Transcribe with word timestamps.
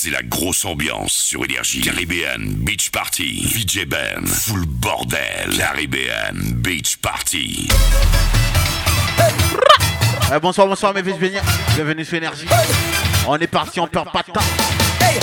c'est 0.00 0.10
la 0.10 0.22
grosse 0.22 0.64
ambiance 0.64 1.12
sur 1.12 1.44
Énergie. 1.44 1.80
Caribbean 1.80 2.38
Beach 2.38 2.90
Party. 2.90 3.42
VJ 3.46 3.84
Ben. 3.84 4.24
Full 4.24 4.64
bordel. 4.64 5.56
Caribbean 5.56 6.36
Beach 6.54 6.98
Party. 6.98 7.68
Euh, 10.30 10.38
bonsoir, 10.38 10.68
bonsoir 10.68 10.94
mes 10.94 11.02
fils 11.02 11.16
Bienvenue 11.74 12.04
sur 12.04 12.16
Énergie. 12.16 12.46
On 13.26 13.36
est 13.38 13.48
parti, 13.48 13.80
on 13.80 13.88
perd 13.88 14.12
pas 14.12 14.22
de 14.22 14.30
temps. 14.30 14.40
Hey, 15.00 15.18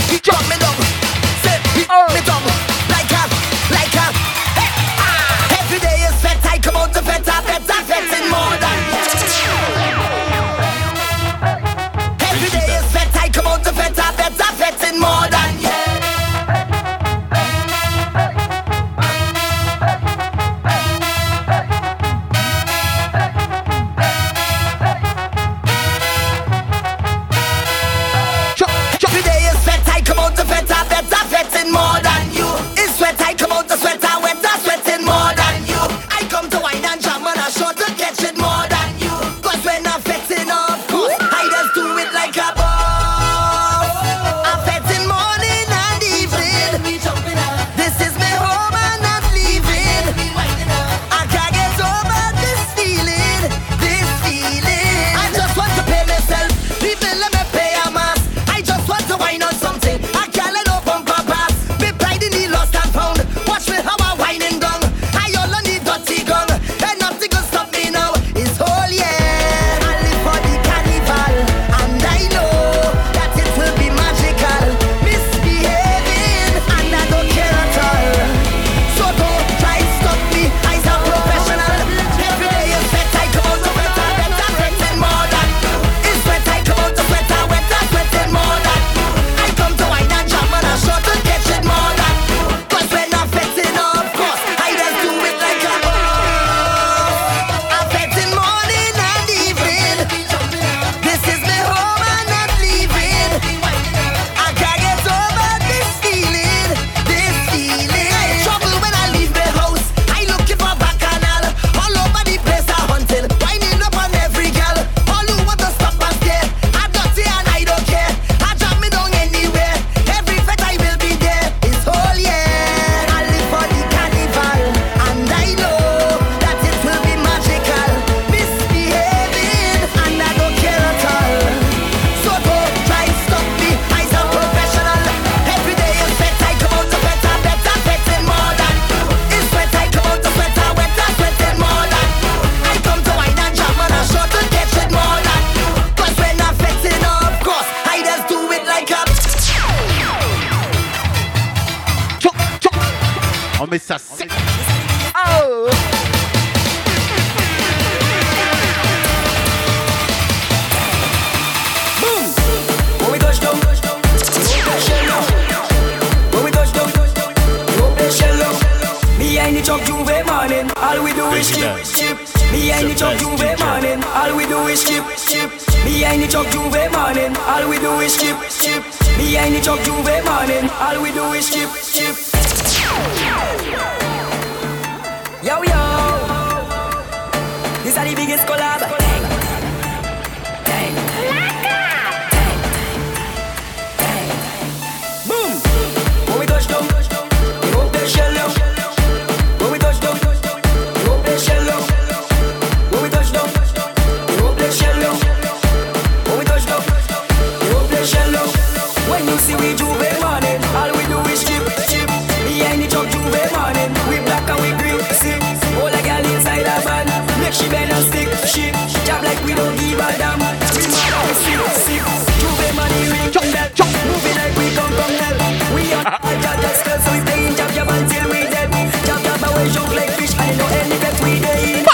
we 209.60 209.76
juve 209.76 210.10
morning. 210.22 210.60
All 210.76 210.92
we 210.92 211.04
do 211.08 211.20
is 211.32 211.44
chip, 211.44 211.64
chip. 211.88 212.10
Behind 212.46 212.82
the 212.82 212.88
jump 212.88 213.10
juve 213.12 213.42
morning. 213.54 213.92
We 214.10 214.20
black 214.26 214.48
and 214.50 214.60
we 214.62 214.70
green, 214.80 215.00
sick. 215.22 215.42
All 215.80 215.92
the 215.92 216.02
girl 216.02 216.26
inside 216.34 216.68
a 216.68 216.76
van. 216.84 217.08
Make 217.40 217.54
she 217.54 217.68
bend 217.70 217.92
and 217.92 218.06
stick, 218.10 218.30
shit. 218.48 218.74
Jab 219.06 219.24
like 219.24 219.42
we 219.46 219.54
don't 219.54 219.76
give 219.78 220.00
a 220.00 220.10
damn. 220.18 220.40
We 220.40 220.84
mad 220.88 221.14
and 221.14 221.36
sick, 221.44 221.62
sick. 221.86 222.04
Juve 222.42 222.68
money 222.76 223.04
ring, 223.12 223.30
jump, 223.32 223.48
jump. 223.76 223.92
Moving 224.08 224.38
like 224.40 224.56
we 224.58 224.68
come 224.76 224.94
from 224.98 225.12
hell. 225.20 225.38
We 225.76 225.94
on 225.94 226.06
all 226.06 226.38
jab 226.44 226.58
just 226.62 226.80
spell, 226.82 227.00
so 227.00 227.12
we 227.14 227.20
playing 227.24 227.56
jab 227.56 227.72
jab 227.76 227.90
until 227.90 228.26
we 228.32 228.42
dead. 228.50 228.70
Jab 229.06 229.20
jab 229.24 229.44
away, 229.46 229.68
jump 229.72 229.92
like 229.96 230.12
fish. 230.18 230.34
I 230.38 230.52
know 230.58 230.68
any 230.80 230.98
get 231.00 231.16
we 231.24 231.40
day. 231.40 231.86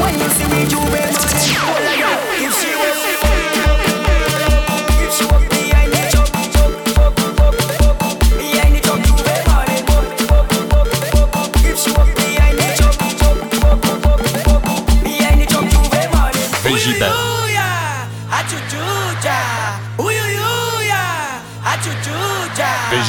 When 0.00 0.14
you 0.18 0.28
see 0.36 0.48
me 0.52 0.60
juve 0.68 0.86
morning. 0.92 1.47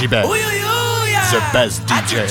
baby. 0.10 0.28
The 1.32 1.40
best 1.54 1.82
DJ. 1.86 2.28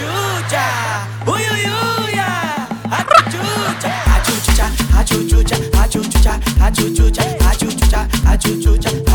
Achuchucha, 6.69 7.23
achuchucha, 7.51 8.09
achuchucha. 8.27 9.08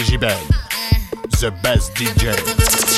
Regibel, 0.00 0.30
the 1.40 1.50
best 1.62 1.92
DJ. 1.94 2.89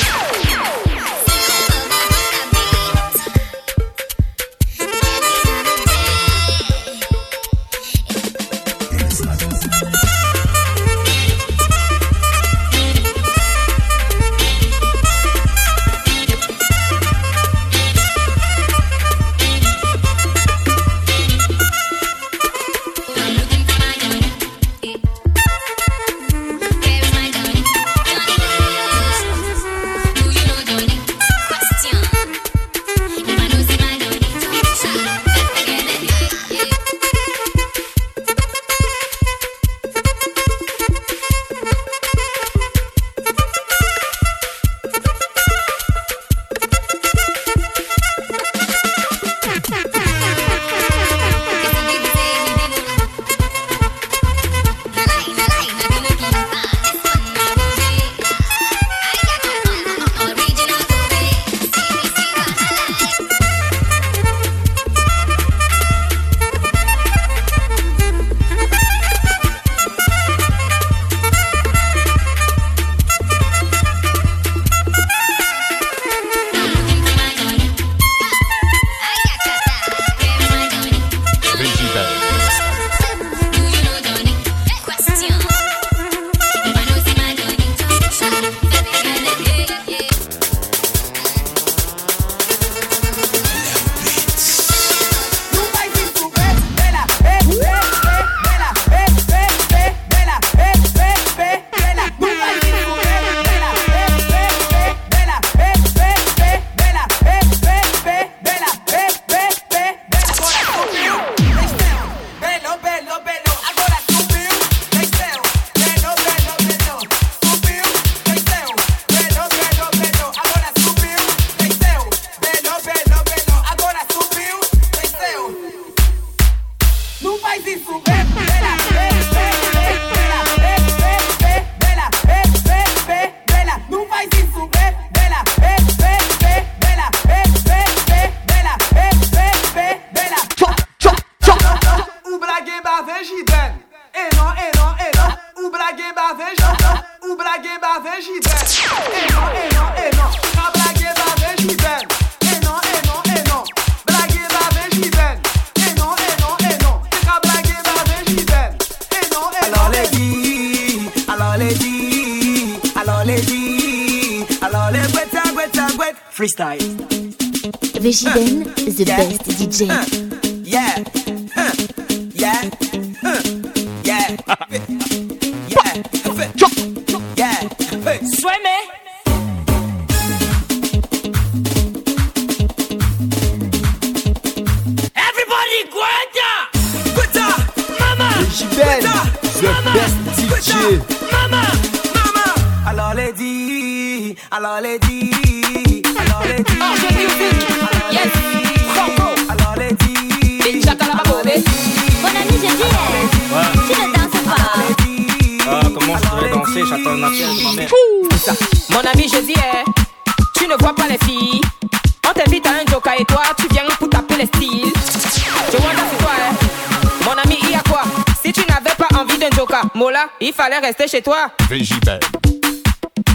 Mola, 219.95 220.27
il 220.41 220.53
fallait 220.53 220.79
rester 220.79 221.09
chez 221.09 221.23
toi. 221.23 221.51
Végibel, 221.71 222.21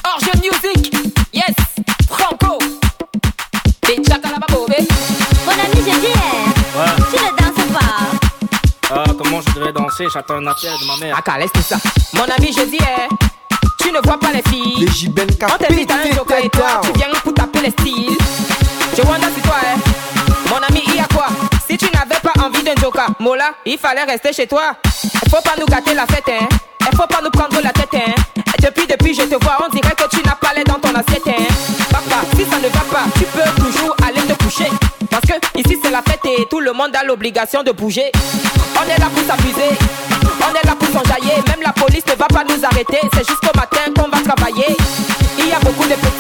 Orge 0.06 0.30
Music, 0.36 0.94
yes, 1.34 1.56
Franco. 2.08 2.60
Les 3.88 3.96
Chakalababobé. 4.04 4.88
Mon 5.46 5.52
ami, 5.52 5.78
je 5.78 6.00
dis, 6.00 6.14
tu 7.10 7.24
ne 7.24 7.30
danses 7.38 7.74
pas. 7.74 8.92
Ah, 8.92 9.04
comment 9.18 9.42
je 9.42 9.52
voudrais 9.52 9.74
danser, 9.74 10.06
j'attends 10.14 10.36
un 10.36 10.46
appel 10.48 10.70
de 10.80 10.86
ma 10.86 10.98
mère. 10.98 11.18
Aka, 11.18 11.40
laisse 11.40 11.52
tout 11.54 11.62
ça. 11.62 11.78
Mon 12.14 12.24
ami, 12.26 12.54
je 12.56 12.66
dis, 12.66 12.78
eh, 12.82 13.08
tu 13.80 13.92
ne 13.92 14.00
vois 14.04 14.20
pas 14.20 14.32
les 14.32 14.44
filles. 14.44 14.86
Vegiben 14.86 15.28
On 15.42 15.58
t'invite 15.58 15.90
à 15.90 15.96
un 15.96 16.16
joker 16.16 16.38
et 16.44 16.50
toi, 16.50 16.82
tu 16.84 16.92
viens 17.00 17.08
pour 17.24 17.34
taper 17.34 17.62
les 17.62 17.72
styles. 17.72 18.18
Je 18.96 19.02
wonder 19.02 19.28
c'est 19.36 19.42
toi, 19.42 19.56
hein. 19.64 19.80
Mon 20.50 20.58
ami, 20.58 20.84
il 20.88 20.96
y 20.96 21.00
a 21.00 21.08
quoi? 21.14 21.28
Si 21.68 21.78
tu 21.78 21.86
n'avais 21.86 22.20
pas 22.22 22.27
envie 22.48 22.64
d'un 22.64 22.76
joker, 22.82 23.08
Mola, 23.20 23.52
il 23.66 23.78
fallait 23.78 24.04
rester 24.04 24.32
chez 24.32 24.48
toi. 24.48 24.76
Faut 25.30 25.42
pas 25.42 25.56
nous 25.60 25.66
gâter 25.66 25.94
la 25.94 26.06
fête, 26.06 26.30
hein. 26.30 26.48
Faut 26.96 27.08
pas 27.08 27.20
nous 27.22 27.30
prendre 27.30 27.60
la 27.62 27.72
tête, 27.72 27.94
hein. 27.94 28.14
Depuis, 28.64 28.88
depuis, 28.88 29.14
je 29.14 29.24
te 29.24 29.44
vois, 29.44 29.58
on 29.66 29.70
dirait 29.70 29.94
que 29.96 30.08
tu 30.10 30.24
n'as 30.26 30.36
pas 30.36 30.54
l'air 30.56 30.64
dans 30.64 30.80
ton 30.80 30.96
assiette, 30.96 31.28
hein. 31.28 31.44
Papa, 31.92 32.22
si 32.36 32.46
ça 32.46 32.58
ne 32.58 32.70
va 32.70 32.80
pas, 32.90 33.04
tu 33.16 33.26
peux 33.26 33.62
toujours 33.62 33.96
aller 34.06 34.22
te 34.22 34.44
coucher. 34.44 34.70
Parce 35.10 35.24
que 35.24 35.60
ici, 35.60 35.78
c'est 35.84 35.92
la 35.92 36.02
fête 36.02 36.26
et 36.26 36.46
tout 36.50 36.60
le 36.60 36.72
monde 36.72 36.96
a 36.96 37.04
l'obligation 37.04 37.64
de 37.64 37.72
bouger. 37.72 38.12
On 38.76 38.84
est 38.84 39.00
là 39.00 39.08
pour 39.14 39.24
s'amuser. 39.26 39.78
On 40.40 40.54
est 40.54 40.66
là 40.66 40.76
pour 40.80 40.88
s'enjailler. 40.88 41.36
Même 41.48 41.62
la 41.66 41.74
police 41.74 42.06
ne 42.08 42.16
va 42.16 42.28
pas 42.28 42.44
nous 42.44 42.64
arrêter. 42.64 43.00
C'est 43.14 43.28
jusqu'au 43.28 43.56
matin 43.56 43.92
qu'on 43.96 44.10
va 44.10 44.24
travailler. 44.24 44.78
Il 45.40 45.48
y 45.48 45.52
a 45.52 45.60
beaucoup 45.60 45.84
de 45.84 45.96
petites. 45.96 46.17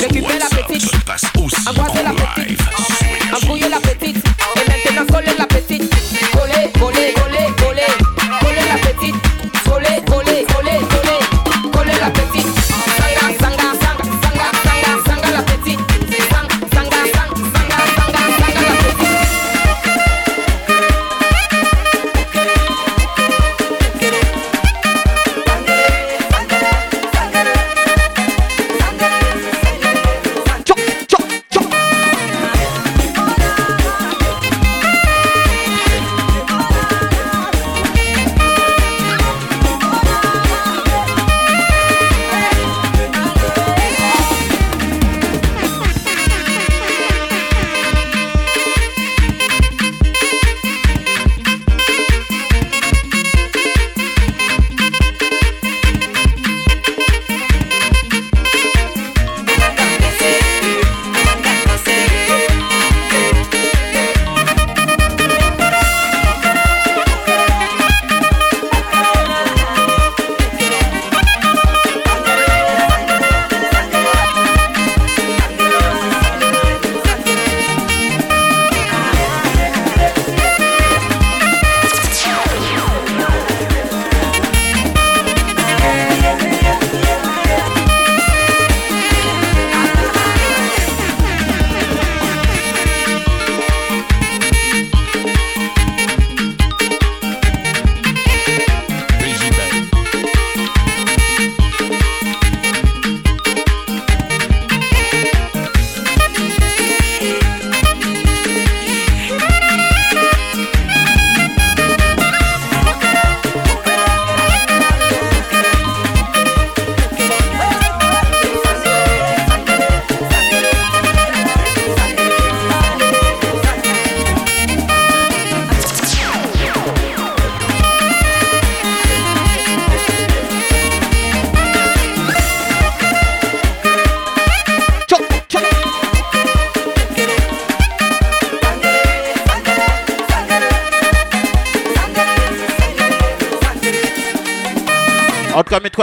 Récupère 0.00 0.38
la 0.38 0.62
petite. 0.64 0.82
se 0.90 0.96
passe 1.04 1.24
aussi 1.38 1.68
Embrasser 1.68 2.02
la 2.02 2.10
petite. 2.12 2.48
live 2.48 2.58
sur 2.58 3.06
Énergie. 3.06 3.44
Embrouiller 3.44 3.68
la 3.68 3.80
petite. 3.80 4.16
Et 4.16 4.70
maintenant 4.70 5.06
coller 5.14 5.32
la 5.38 5.46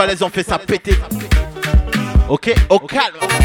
les 0.08 0.22
ont 0.22 0.30
fait 0.30 0.42
ça 0.42 0.58
péter. 0.58 0.96
Ok, 2.28 2.54
au 2.70 2.78
calme. 2.80 3.37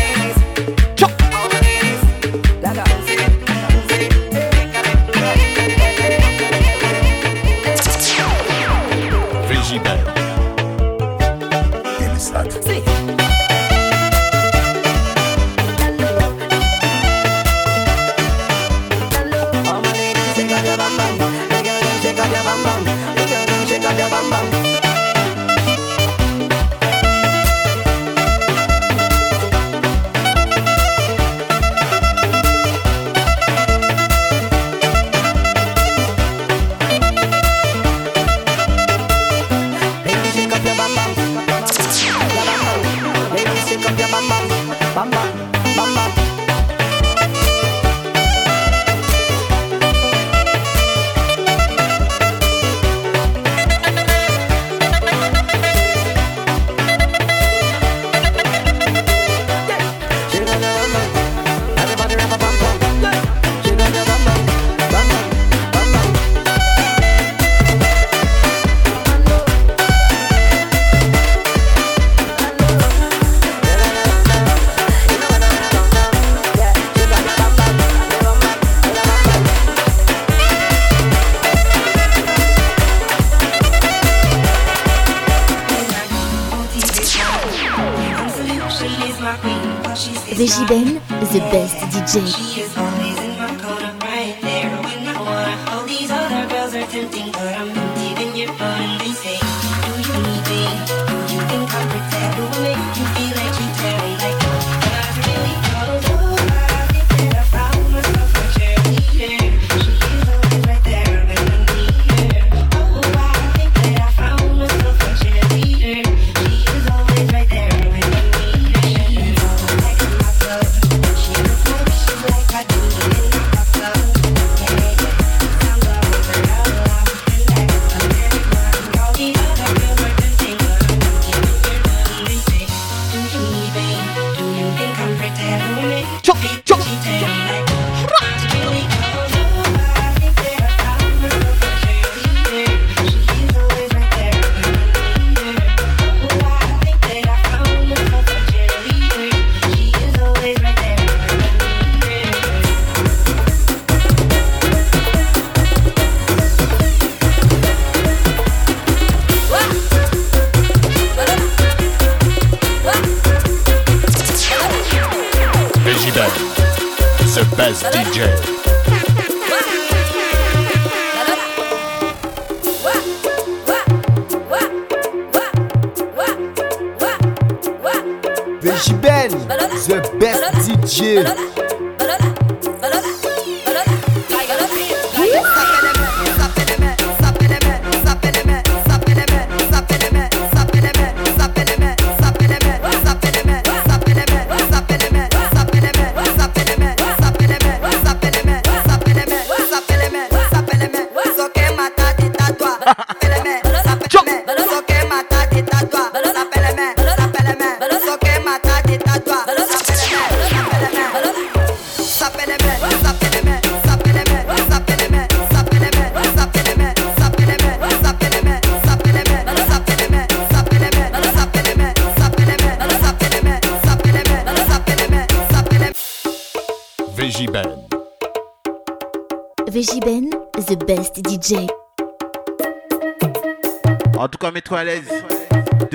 Best 92.14 92.43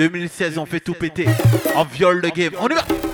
2016, 0.09 0.57
on 0.57 0.65
fait 0.65 0.79
tout 0.79 0.95
péter. 0.95 1.27
On 1.75 1.83
viole 1.83 2.19
le 2.19 2.29
game. 2.29 2.53
On 2.59 2.67
y 2.67 2.73
va! 2.73 3.08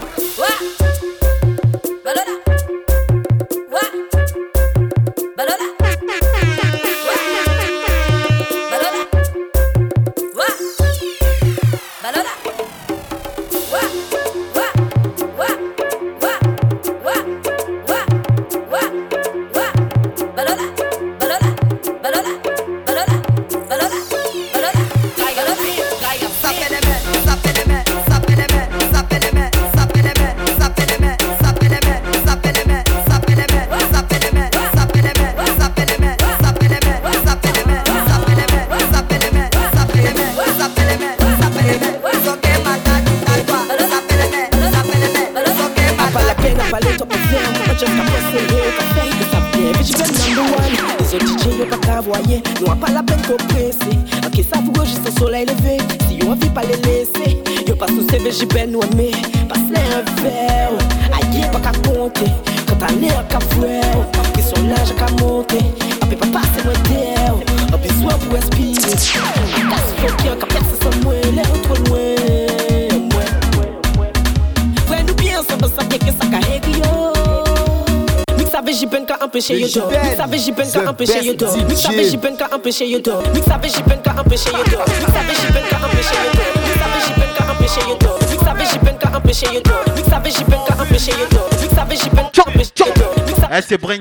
savez, 81.86 82.10
j'ai 82.10 82.18
peine 82.18 82.38
qu'à 82.38 82.50
empêcher 82.54 82.88
Yoto. 82.88 83.12
Vous 83.34 83.44
savez, 83.44 83.70
j'ai 83.70 83.84
peine 83.84 84.02
qu'à 84.02 84.12
empêcher 84.12 84.50
Yoto. 84.50 84.78
Vous 84.88 85.14
savez, 85.14 85.34
j'ai 85.40 85.54
peine 85.54 85.66
qu'à 85.70 85.78
empêcher 85.78 86.16
Yoto. 86.26 86.44
Vous 86.66 86.80
savez, 86.80 87.00
j'ai 87.06 87.14
peine 87.14 87.34
qu'à 87.38 87.52
empêcher 87.52 87.82
Yoto. 87.88 88.10
Vous 88.36 88.44
savez, 88.44 88.66
j'ai 88.66 88.80
peine 88.80 88.98
qu'à 89.00 89.14
empêcher 89.16 89.46
Yoto. 89.54 89.70
Vous 89.96 90.10
savez, 90.10 90.32
j'ai 90.32 90.44
peine 90.44 90.60
qu'à 90.68 90.82
empêcher 90.82 91.12
Yoto. 91.12 91.40
Vous 91.52 91.76
savez, 91.76 91.96
j'ai 91.96 92.10
peine 92.10 92.30
qu'à 92.34 92.44
empêcher 92.44 92.82
Yoto. 92.82 93.06
Eh, 93.52 93.62
c'est 93.62 93.78
brand. 93.78 94.00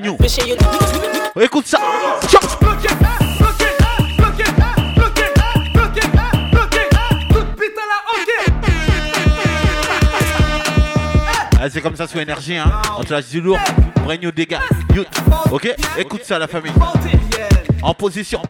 Écoute 1.41 1.67
ça. 1.67 1.79
Ah, 11.61 11.71
c'est 11.71 11.81
comme 11.81 11.97
ça 11.97 12.07
sous 12.07 12.19
énergie, 12.19 12.57
hein. 12.57 12.71
On 12.99 13.05
te 13.05 13.13
lâche 13.15 13.29
du 13.29 13.41
lourd. 13.41 13.59
Brand 14.05 14.23
new 14.23 14.31
dégâts. 14.31 14.59
Ok, 15.51 15.75
écoute 15.97 16.23
ça, 16.25 16.39
la 16.39 16.47
famille. 16.47 16.73
En 17.85 17.93
position. 17.93 18.41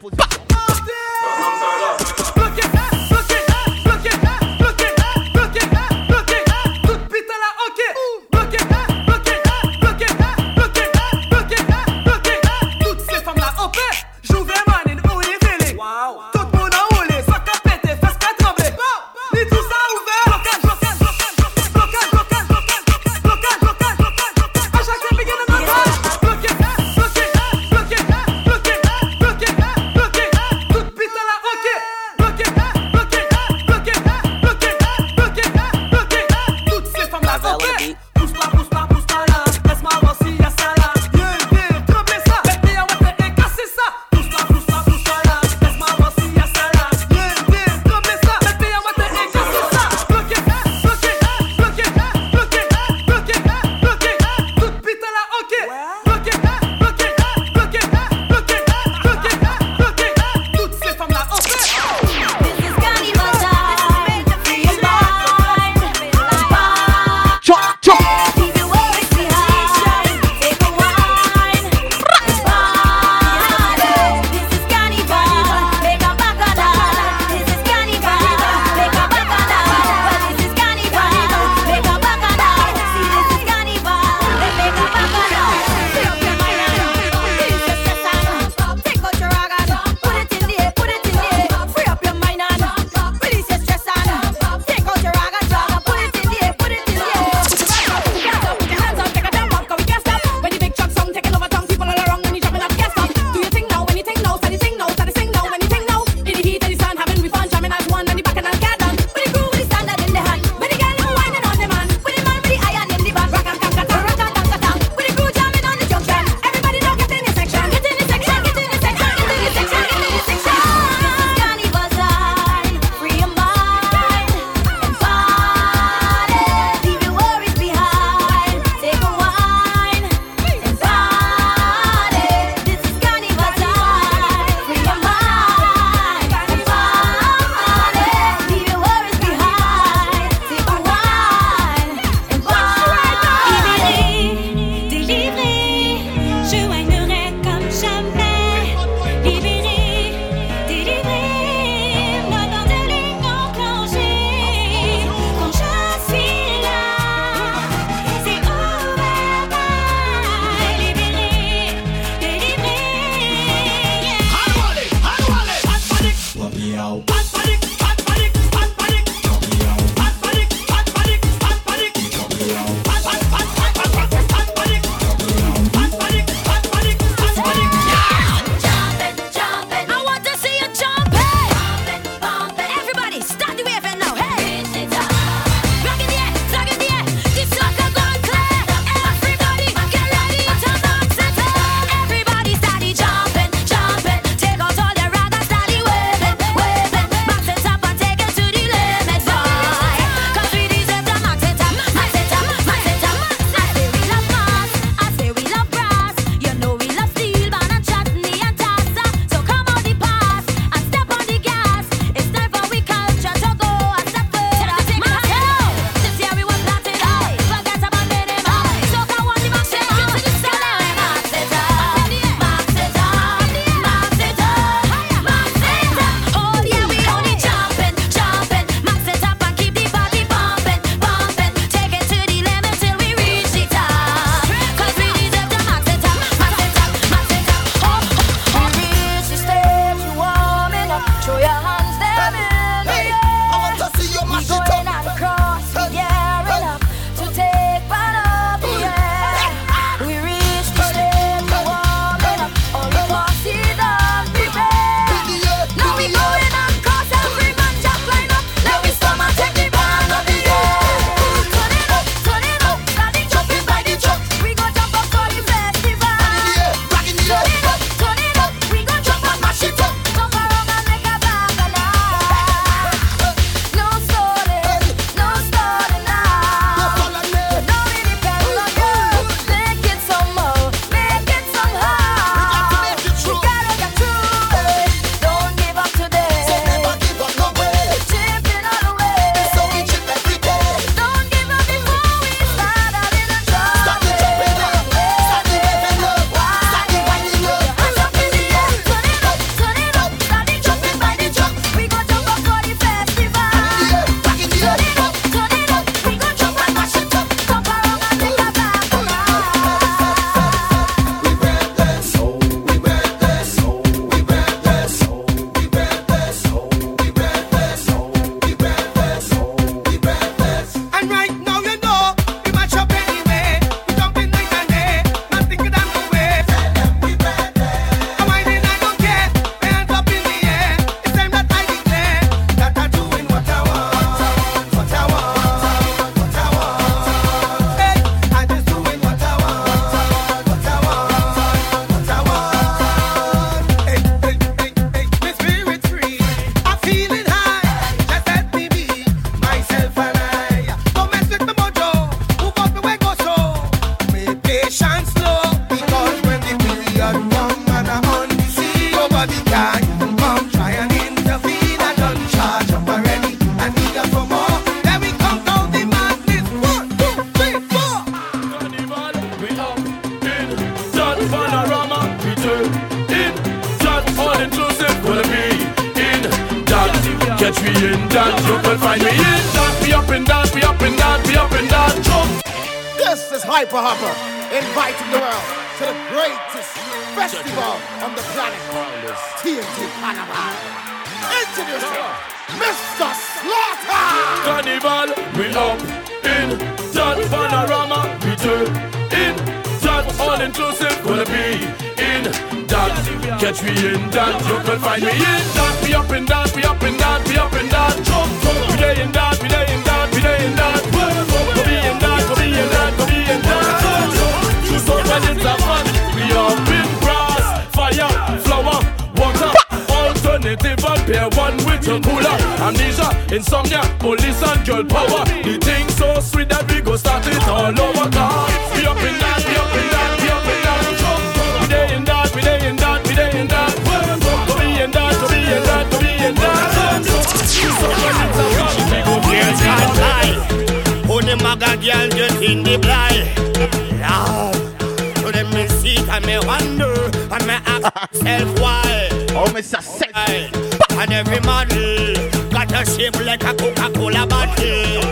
And 451.04 451.12
every 451.12 451.40
model 451.40 452.14
got 452.48 452.72
a 452.72 452.90
shape 452.90 453.22
like 453.26 453.44
a 453.44 453.52
Coca-Cola 453.52 454.26
bottle. 454.26 455.02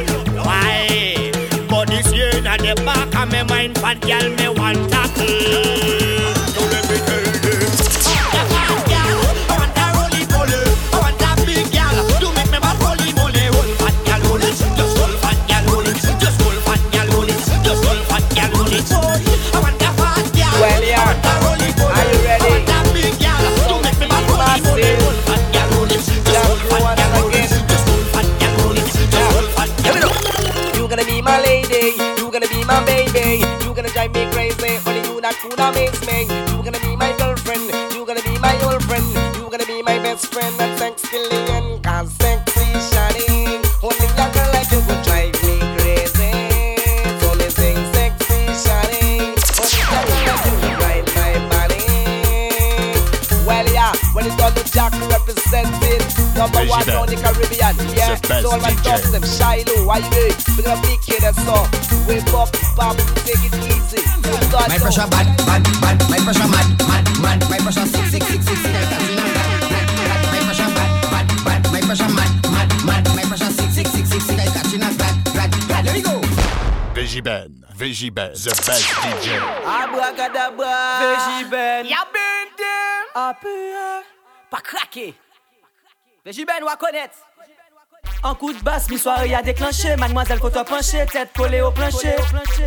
Why? 0.42 1.31
But 1.68 1.88
this 1.88 2.11
year 2.14 2.31
at 2.46 2.61
the 2.61 2.81
back 2.83 3.14
of 3.14 3.31
my 3.31 3.42
mind, 3.42 3.76
fat 3.76 4.00
girl 4.00 4.31
me 4.31 4.48
want 4.59 4.90
tackle. 4.90 6.12
You 35.44 35.50
that 35.57 35.74
amaze 35.74 36.00
me. 36.07 36.22
You 36.22 36.62
gonna 36.62 36.78
be 36.81 36.96
my 36.96 37.12
girlfriend, 37.18 37.62
you 37.94 38.05
gonna 38.07 38.22
be 38.22 38.38
my 38.38 38.55
old 38.64 38.83
friend, 38.85 39.07
you 39.37 39.48
gonna 39.50 39.66
be 39.66 39.83
my 39.83 39.98
best 39.98 40.33
friend. 40.33 40.55
And 40.61 40.78
sexy 40.78 41.18
Lillian, 41.18 41.41
number 56.42 56.66
one 56.66 56.90
on 56.90 57.07
the 57.07 57.16
Caribbean. 57.16 57.74
Yeah, 57.94 58.18
best 58.18 58.42
so 58.42 58.50
all 58.50 58.59
my 58.59 58.74
DJ. 58.74 58.83
dogs 58.83 59.11
them 59.14 59.22
Shiloh, 59.22 59.87
why 59.87 60.02
you 60.02 60.11
doing? 60.11 60.35
We're 60.59 60.66
gonna 60.66 60.83
big 60.83 60.98
kid 61.02 61.22
that's 61.22 61.38
all. 61.46 61.66
Wake 62.11 62.26
up, 62.35 62.50
pop, 62.74 62.98
take 63.22 63.38
it 63.46 63.55
easy. 63.70 64.02
My 64.66 64.78
pressure 64.78 65.07
bad, 65.07 65.26
bad, 65.46 65.62
bad. 65.78 65.96
My 66.11 66.18
pressure 66.18 66.50
mad, 66.50 66.66
mad, 66.90 67.07
mad. 67.22 67.38
My 67.46 67.59
pressure 67.62 67.87
six, 67.87 68.11
six, 68.11 68.26
six, 68.26 68.42
six. 68.42 68.59
Girl, 68.59 68.87
Katrina, 68.90 69.22
bad, 69.22 69.55
bad, 69.70 69.87
bad. 70.02 70.18
My 70.35 70.40
pressure 70.42 70.70
bad, 70.74 70.90
bad, 71.14 71.26
bad. 71.46 71.62
My 71.70 71.81
pressure 71.87 72.11
mad, 72.11 72.33
mad, 72.50 72.70
mad. 72.87 73.05
My 73.14 73.22
pressure 73.31 73.52
six, 73.55 73.70
six, 73.78 73.87
six, 73.94 74.07
six. 74.11 74.22
Girl, 74.26 74.50
Katrina, 74.50 74.88
bad, 74.98 75.14
bad, 75.37 75.50
bad. 75.70 75.83
There 75.87 75.94
we 75.94 76.02
go. 76.02 76.18
VJ 76.94 77.22
Ben, 77.22 77.62
Vigiben, 77.78 78.35
the 78.35 78.50
best 78.66 78.83
DJ. 78.98 79.38
Abracadabra. 79.62 80.74
VJ 81.07 81.50
Ben. 81.50 81.87
Y'a 81.87 82.02
ben 82.11 82.46
dem. 82.59 83.05
Après, 83.14 84.02
Pas 84.50 84.61
craqué. 84.61 85.14
Mais 86.24 86.32
Jubel, 86.32 86.54
on 86.62 86.76
connaître. 86.76 87.16
En 88.22 88.37
coup 88.37 88.52
de 88.52 88.62
basse, 88.62 88.88
mi 88.88 88.96
soirée 88.96 89.35
a 89.35 89.42
déclenché. 89.42 89.96
Mademoiselle 89.96 90.38
Coton 90.38 90.62
penchée, 90.62 91.04
tête 91.06 91.30
collée 91.37 91.61
au 91.61 91.72
plancher. 91.72 92.14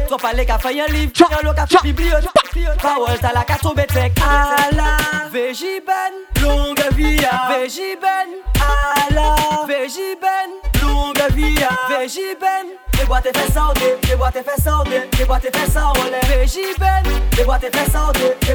Trop 0.08 0.18
parler 0.18 0.46
qu'a 0.46 0.60
fait 0.60 0.82
un 0.82 0.88
livre, 0.88 1.14
un 1.32 1.46
lot 1.46 1.54
qu'a 1.54 1.66
fait 1.66 1.82
bibliothèque. 1.82 2.32
Parole 2.82 3.18
t'as 3.22 3.32
la 3.32 3.46
carte 3.46 3.66
au 3.66 3.74
bétec. 3.74 4.12
À 4.22 4.72
la 4.76 4.98
VJBen, 5.30 6.44
longue 6.44 6.84
vie 6.96 7.24
à 7.24 7.58
VJBen. 7.58 8.28
À 8.60 9.14
la 9.14 9.36
VJBen, 9.66 10.84
longue 10.84 11.32
vie 11.32 11.64
à 11.64 11.88
VJBen. 11.88 12.76
Des 13.00 13.06
boîtes 13.06 13.26
et 13.26 13.38
fesses 13.38 13.58
en 13.58 13.74
deux, 13.74 13.98
des 14.08 14.16
boîtes 14.16 14.36
et 14.36 14.44
fesses 14.44 14.68
en 14.68 14.84
deux, 14.84 15.08
des 15.18 15.26
boîtes 15.26 15.46
et 15.46 15.58
fesses 15.58 15.78
en 15.78 15.94
relais. 15.94 16.46
VJBen, 16.46 17.04
des 17.38 17.44
boîtes 17.46 17.64
et 17.64 17.72
fesses 17.72 17.96
en 17.96 18.12
deux, 18.12 18.36
des 18.46 18.55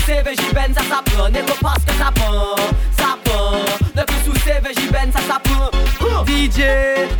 sous 0.00 0.24
Végiben 0.24 0.74
ça 0.74 0.82
ça 0.88 1.02
prend 1.04 1.28
Négo 1.28 1.52
parce 1.60 1.84
que 1.84 1.92
ça 1.92 2.10
pend, 2.14 2.56
ça 2.96 3.16
pend 3.24 3.58
Ne 3.96 4.02
plus 4.02 4.24
sous 4.24 4.32
Végiben 4.32 5.12
ça 5.12 5.20
ça 5.28 5.38
prend 5.42 5.70
DJ, 6.26 6.62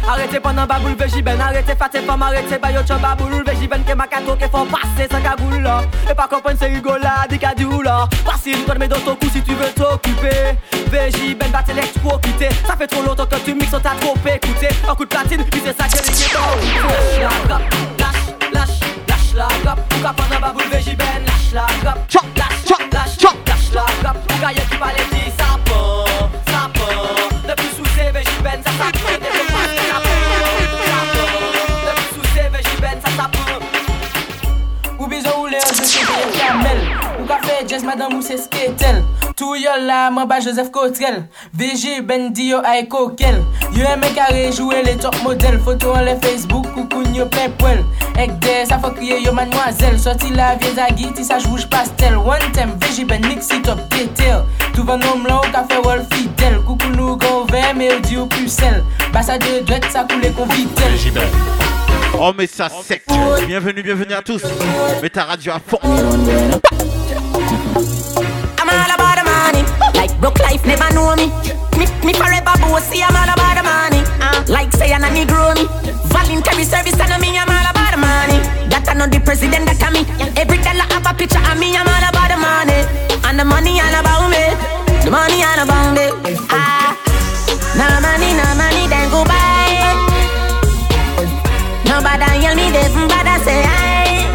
arrêtez 0.09 0.41
pendant 0.41 0.67
baboule 0.67 0.95
Végiben 0.95 1.41
Arrêtez 1.41 1.75
fâté 1.75 2.01
femme, 2.01 2.23
arrêtez 2.23 2.59
bayo 2.59 2.81
chan 2.87 2.99
baboule 2.99 3.43
Végiben 3.45 3.83
que 3.85 3.95
ma 3.95 4.07
kato 4.07 4.37
que 4.37 4.49
font 4.49 4.67
passer 4.67 5.09
sans 5.11 5.21
cagoule 5.21 5.63
là. 5.63 5.83
Et 6.11 6.15
pas 6.15 6.29
comprendre 6.29 6.57
c'est 6.59 6.69
rigolade, 6.69 7.39
cadou 7.41 7.83
là 7.83 8.09
Passe 8.25 8.47
une 8.47 8.65
mais 8.79 8.89
dans 8.89 9.01
ton 9.01 9.17
cou 9.17 9.27
si 9.33 9.43
tu 9.43 9.55
veux 9.55 9.71
t'occuper. 9.75 10.57
Végiben 10.89 11.51
va 11.51 11.63
t'électrocuter. 11.63 12.49
Ça 12.67 12.77
fait 12.77 12.87
trop 12.87 13.03
longtemps 13.03 13.27
que 13.27 13.37
tu 13.37 13.55
mixes, 13.55 13.75
on 13.75 13.81
t'a 13.81 13.91
trop 14.01 14.15
écouté. 14.27 14.69
Un 14.89 14.95
coup 14.95 15.05
de 15.05 15.11
platine, 15.11 15.45
puis 15.45 15.63
c'est 15.65 15.77
ça 15.77 15.89
que 15.89 16.05
les 16.07 17.21
lâche, 17.21 17.51
lâche, 17.99 18.53
lâche 18.53 18.90
la 19.41 19.49
grappe 19.63 19.81
Ou 19.97 20.03
qu'à 20.03 20.13
prendre 20.13 20.37
un 20.37 20.41
baboule 20.41 20.69
VJ 20.71 20.97
Ben, 20.97 21.25
lâche 21.27 21.53
la 21.55 21.67
grappe 21.83 22.01
Chop, 22.13 22.27
Lâche, 22.37 22.65
chop, 22.69 22.83
lâche, 22.93 23.19
chop. 23.19 23.37
lâche 23.49 23.73
la 23.75 23.87
grappe 24.03 24.19
Ou 24.31 24.41
qu'à 24.41 24.53
y'a 24.53 24.63
qui 24.63 24.77
parle 24.77 24.97
dit 25.13 25.30
mou 37.79 38.23
se 38.23 38.37
sketel 38.37 39.03
Tou 39.39 39.55
yo 39.55 39.71
la, 39.87 40.11
mwen 40.11 40.27
ba 40.27 40.41
Joseph 40.41 40.71
Cotrel 40.75 41.23
VG, 41.55 42.01
Bendy 42.03 42.51
yo 42.51 42.61
ay 42.67 42.89
kokel 42.89 43.39
Yo 43.77 43.87
eme 43.87 44.11
kare 44.15 44.51
joue 44.51 44.83
le 44.83 44.97
top 44.99 45.15
model 45.23 45.61
Foto 45.61 45.95
an 45.95 46.05
le 46.05 46.17
Facebook, 46.21 46.67
koukoun 46.75 47.15
yo 47.15 47.27
pepwel 47.31 47.85
Ek 48.19 48.33
de, 48.43 48.67
sa 48.67 48.81
fok 48.83 48.97
kriye 48.99 49.21
yo 49.23 49.33
mademoiselle. 49.33 49.99
Sorti 49.99 50.33
la 50.35 50.57
vie 50.57 50.75
zagi, 50.75 51.13
ti 51.15 51.25
sa 51.25 51.39
jouj 51.39 51.69
pastel. 51.71 52.19
One 52.19 52.51
time, 52.53 52.75
VG, 52.81 53.07
Ben 53.07 53.23
top 53.63 53.81
petel 53.89 54.45
Tou 54.75 54.85
van 54.85 54.99
nom 54.99 55.25
la 55.25 55.39
ou 55.39 55.53
ka 55.53 55.65
fe 55.71 55.79
wol 55.85 56.03
fidel. 56.11 56.61
Koukoun 56.67 56.97
nou 56.97 57.17
go 57.17 57.47
ve, 57.53 57.63
me 57.75 57.93
ou 57.95 58.01
di 58.01 58.19
ou 58.19 58.27
pusel 58.27 58.83
Basa 59.15 59.39
de 59.39 59.63
dwet, 59.63 59.87
sa 59.93 60.05
koule 60.05 60.35
kon 60.35 60.51
vitel 60.51 60.97
VG 60.97 61.15
Ben. 61.15 61.71
Oh 62.19 62.33
mais 62.37 62.49
ça 62.49 62.69
sec. 62.69 63.05
Bienvenue, 63.47 63.83
bienvenue 63.83 64.15
à 64.15 64.23
tous. 64.23 64.43
Mets 65.01 65.11
ta 65.11 65.25
radio 65.25 65.53
à 65.53 65.61
fond 65.61 65.79
broke 70.21 70.39
life 70.41 70.65
never 70.67 70.89
know 70.95 71.17
me. 71.17 71.33
Me, 71.79 71.87
me 72.05 72.13
forever 72.13 72.55
bossy. 72.61 73.03
I'm 73.03 73.17
all 73.17 73.31
about 73.33 73.57
the 73.57 73.65
money. 73.65 74.03
Uh, 74.21 74.45
like 74.49 74.73
say 74.73 74.93
I'm 74.93 75.05
a 75.05 75.09
negro 75.09 75.55
me. 75.57 75.65
Voluntary 76.13 76.65
service 76.65 76.99
and 77.01 77.21
me. 77.21 77.37
I'm 77.39 77.49
all 77.49 77.67
about 77.71 77.93
the 77.93 77.99
money. 77.99 78.39
That 78.69 78.85
I 78.89 78.95
know 78.95 79.07
the 79.07 79.21
president 79.21 79.65
that 79.67 79.81
come 79.81 79.95
me. 79.97 80.03
Every 80.37 80.59
dollar 80.59 80.87
have 80.93 81.07
a 81.09 81.13
picture 81.17 81.41
of 81.41 81.57
me. 81.59 81.73
I'm 81.77 81.89
all 81.89 82.05
about 82.05 82.29
the 82.29 82.37
money. 82.37 82.85
And 83.25 83.39
the 83.39 83.45
money 83.45 83.81
all 83.81 83.97
about 83.97 84.29
me. 84.29 84.45
The 85.05 85.11
money 85.11 85.41
all 85.41 85.61
about 85.65 85.97
me. 85.97 86.07
Ah, 86.53 86.93
no 87.79 87.87
money, 88.05 88.37
no 88.37 88.45
money, 88.61 88.85
then 88.91 89.09
go 89.09 89.25
buy. 89.25 89.71
Nobody 91.89 92.29
hear 92.45 92.55
me, 92.55 92.69
they 92.69 92.85
bother 93.09 93.39
say 93.41 93.65
I. 93.65 94.29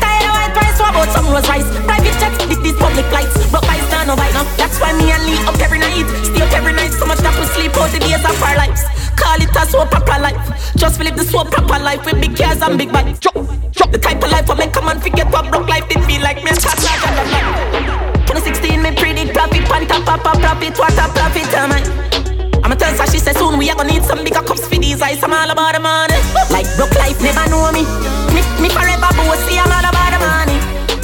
Tired 0.00 0.24
of 0.24 0.32
white 0.32 0.54
price, 0.54 0.78
what 0.80 0.90
about 0.96 1.08
some 1.12 1.26
Rolls 1.28 1.44
Royce? 1.44 1.68
Private 1.84 2.16
jets, 2.16 2.38
these 2.62 2.78
public 2.78 3.10
lights. 3.12 3.34
Broke 3.50 3.65
by 3.65 3.65
star, 3.65 3.65
no 4.06 4.14
bite. 4.14 4.32
That's 4.56 4.78
why 4.78 4.94
me 4.94 5.10
and 5.10 5.22
Lee 5.26 5.36
up 5.50 5.58
every 5.58 5.78
night. 5.78 6.06
Stay 6.22 6.40
up 6.40 6.52
every 6.54 6.72
night, 6.72 6.94
so 6.94 7.04
much 7.04 7.18
that 7.26 7.34
we 7.34 7.44
sleep 7.58 7.74
out 7.74 7.90
the 7.90 7.98
days 7.98 8.22
of 8.22 8.38
our 8.38 8.56
lives. 8.56 8.86
Call 9.18 9.42
it 9.42 9.50
a 9.50 9.62
so 9.66 9.84
proper 9.84 10.18
life. 10.22 10.38
Just 10.78 11.02
live 11.02 11.16
the 11.18 11.26
so 11.26 11.42
proper 11.44 11.82
life 11.82 12.06
with 12.06 12.22
big 12.22 12.38
cars 12.38 12.62
and 12.62 12.78
big 12.78 12.92
bikes. 12.94 13.18
Chop, 13.18 13.34
chop. 13.74 13.90
The 13.90 13.98
type 13.98 14.22
of 14.22 14.30
life 14.30 14.48
I 14.48 14.54
make 14.54 14.72
come 14.72 14.88
and 14.88 15.02
forget 15.02 15.26
what 15.34 15.50
broke 15.50 15.68
life 15.68 15.88
did 15.90 16.06
be 16.06 16.22
like. 16.22 16.38
Me 16.46 16.54
and 16.54 16.60
chat 16.60 16.78
like 16.86 17.02
a 17.02 17.10
2016, 18.30 18.82
me 18.82 18.94
predict 18.94 19.34
profit, 19.34 19.64
pan 19.66 19.86
top, 19.90 20.06
pop, 20.06 20.38
profit, 20.38 20.78
what 20.78 20.94
a 20.94 21.06
profit, 21.10 21.50
am 21.58 21.74
I? 21.74 21.82
I'ma 22.62 22.74
tell 22.74 22.94
her 22.94 23.06
she 23.10 23.18
say 23.18 23.32
soon 23.34 23.58
we 23.58 23.70
are 23.70 23.76
gonna 23.76 23.90
need 23.90 24.04
some 24.04 24.22
bigger 24.22 24.42
cups 24.42 24.66
for 24.66 24.78
these 24.78 25.02
eyes. 25.02 25.22
I'm 25.22 25.32
all 25.34 25.50
about 25.50 25.74
the 25.74 25.80
money. 25.80 26.18
Like 26.54 26.66
broke 26.78 26.94
life 26.94 27.18
never 27.22 27.46
know 27.50 27.70
me. 27.74 27.82
Me, 28.34 28.42
me 28.62 28.68
forever 28.70 29.10
bossy. 29.18 29.58
I'm 29.58 29.70
all 29.70 29.86
about 29.86 30.10
the 30.14 30.18
money. 30.22 30.45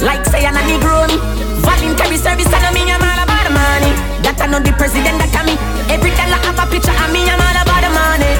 Like 0.03 0.25
say 0.27 0.45
I'm 0.45 0.55
a 0.55 0.61
negro 0.67 1.07
me. 1.07 1.17
Voluntary 1.63 2.17
service 2.17 2.51
and 2.51 2.67
me. 2.75 2.83
I'm 2.91 3.01
all 3.01 3.19
about 3.23 3.43
the 3.47 3.51
money. 3.55 3.91
That 4.27 4.35
I 4.43 4.47
know 4.51 4.59
the 4.59 4.75
president 4.75 5.17
that 5.23 5.31
come 5.31 5.47
me. 5.47 5.55
Every 5.87 6.11
dollar 6.19 6.39
have 6.43 6.59
a 6.59 6.65
picture 6.67 6.91
of 6.91 7.09
me. 7.15 7.23
I'm 7.23 7.39
all 7.39 7.55
about 7.55 7.81
the 7.81 7.91
money. 7.91 8.31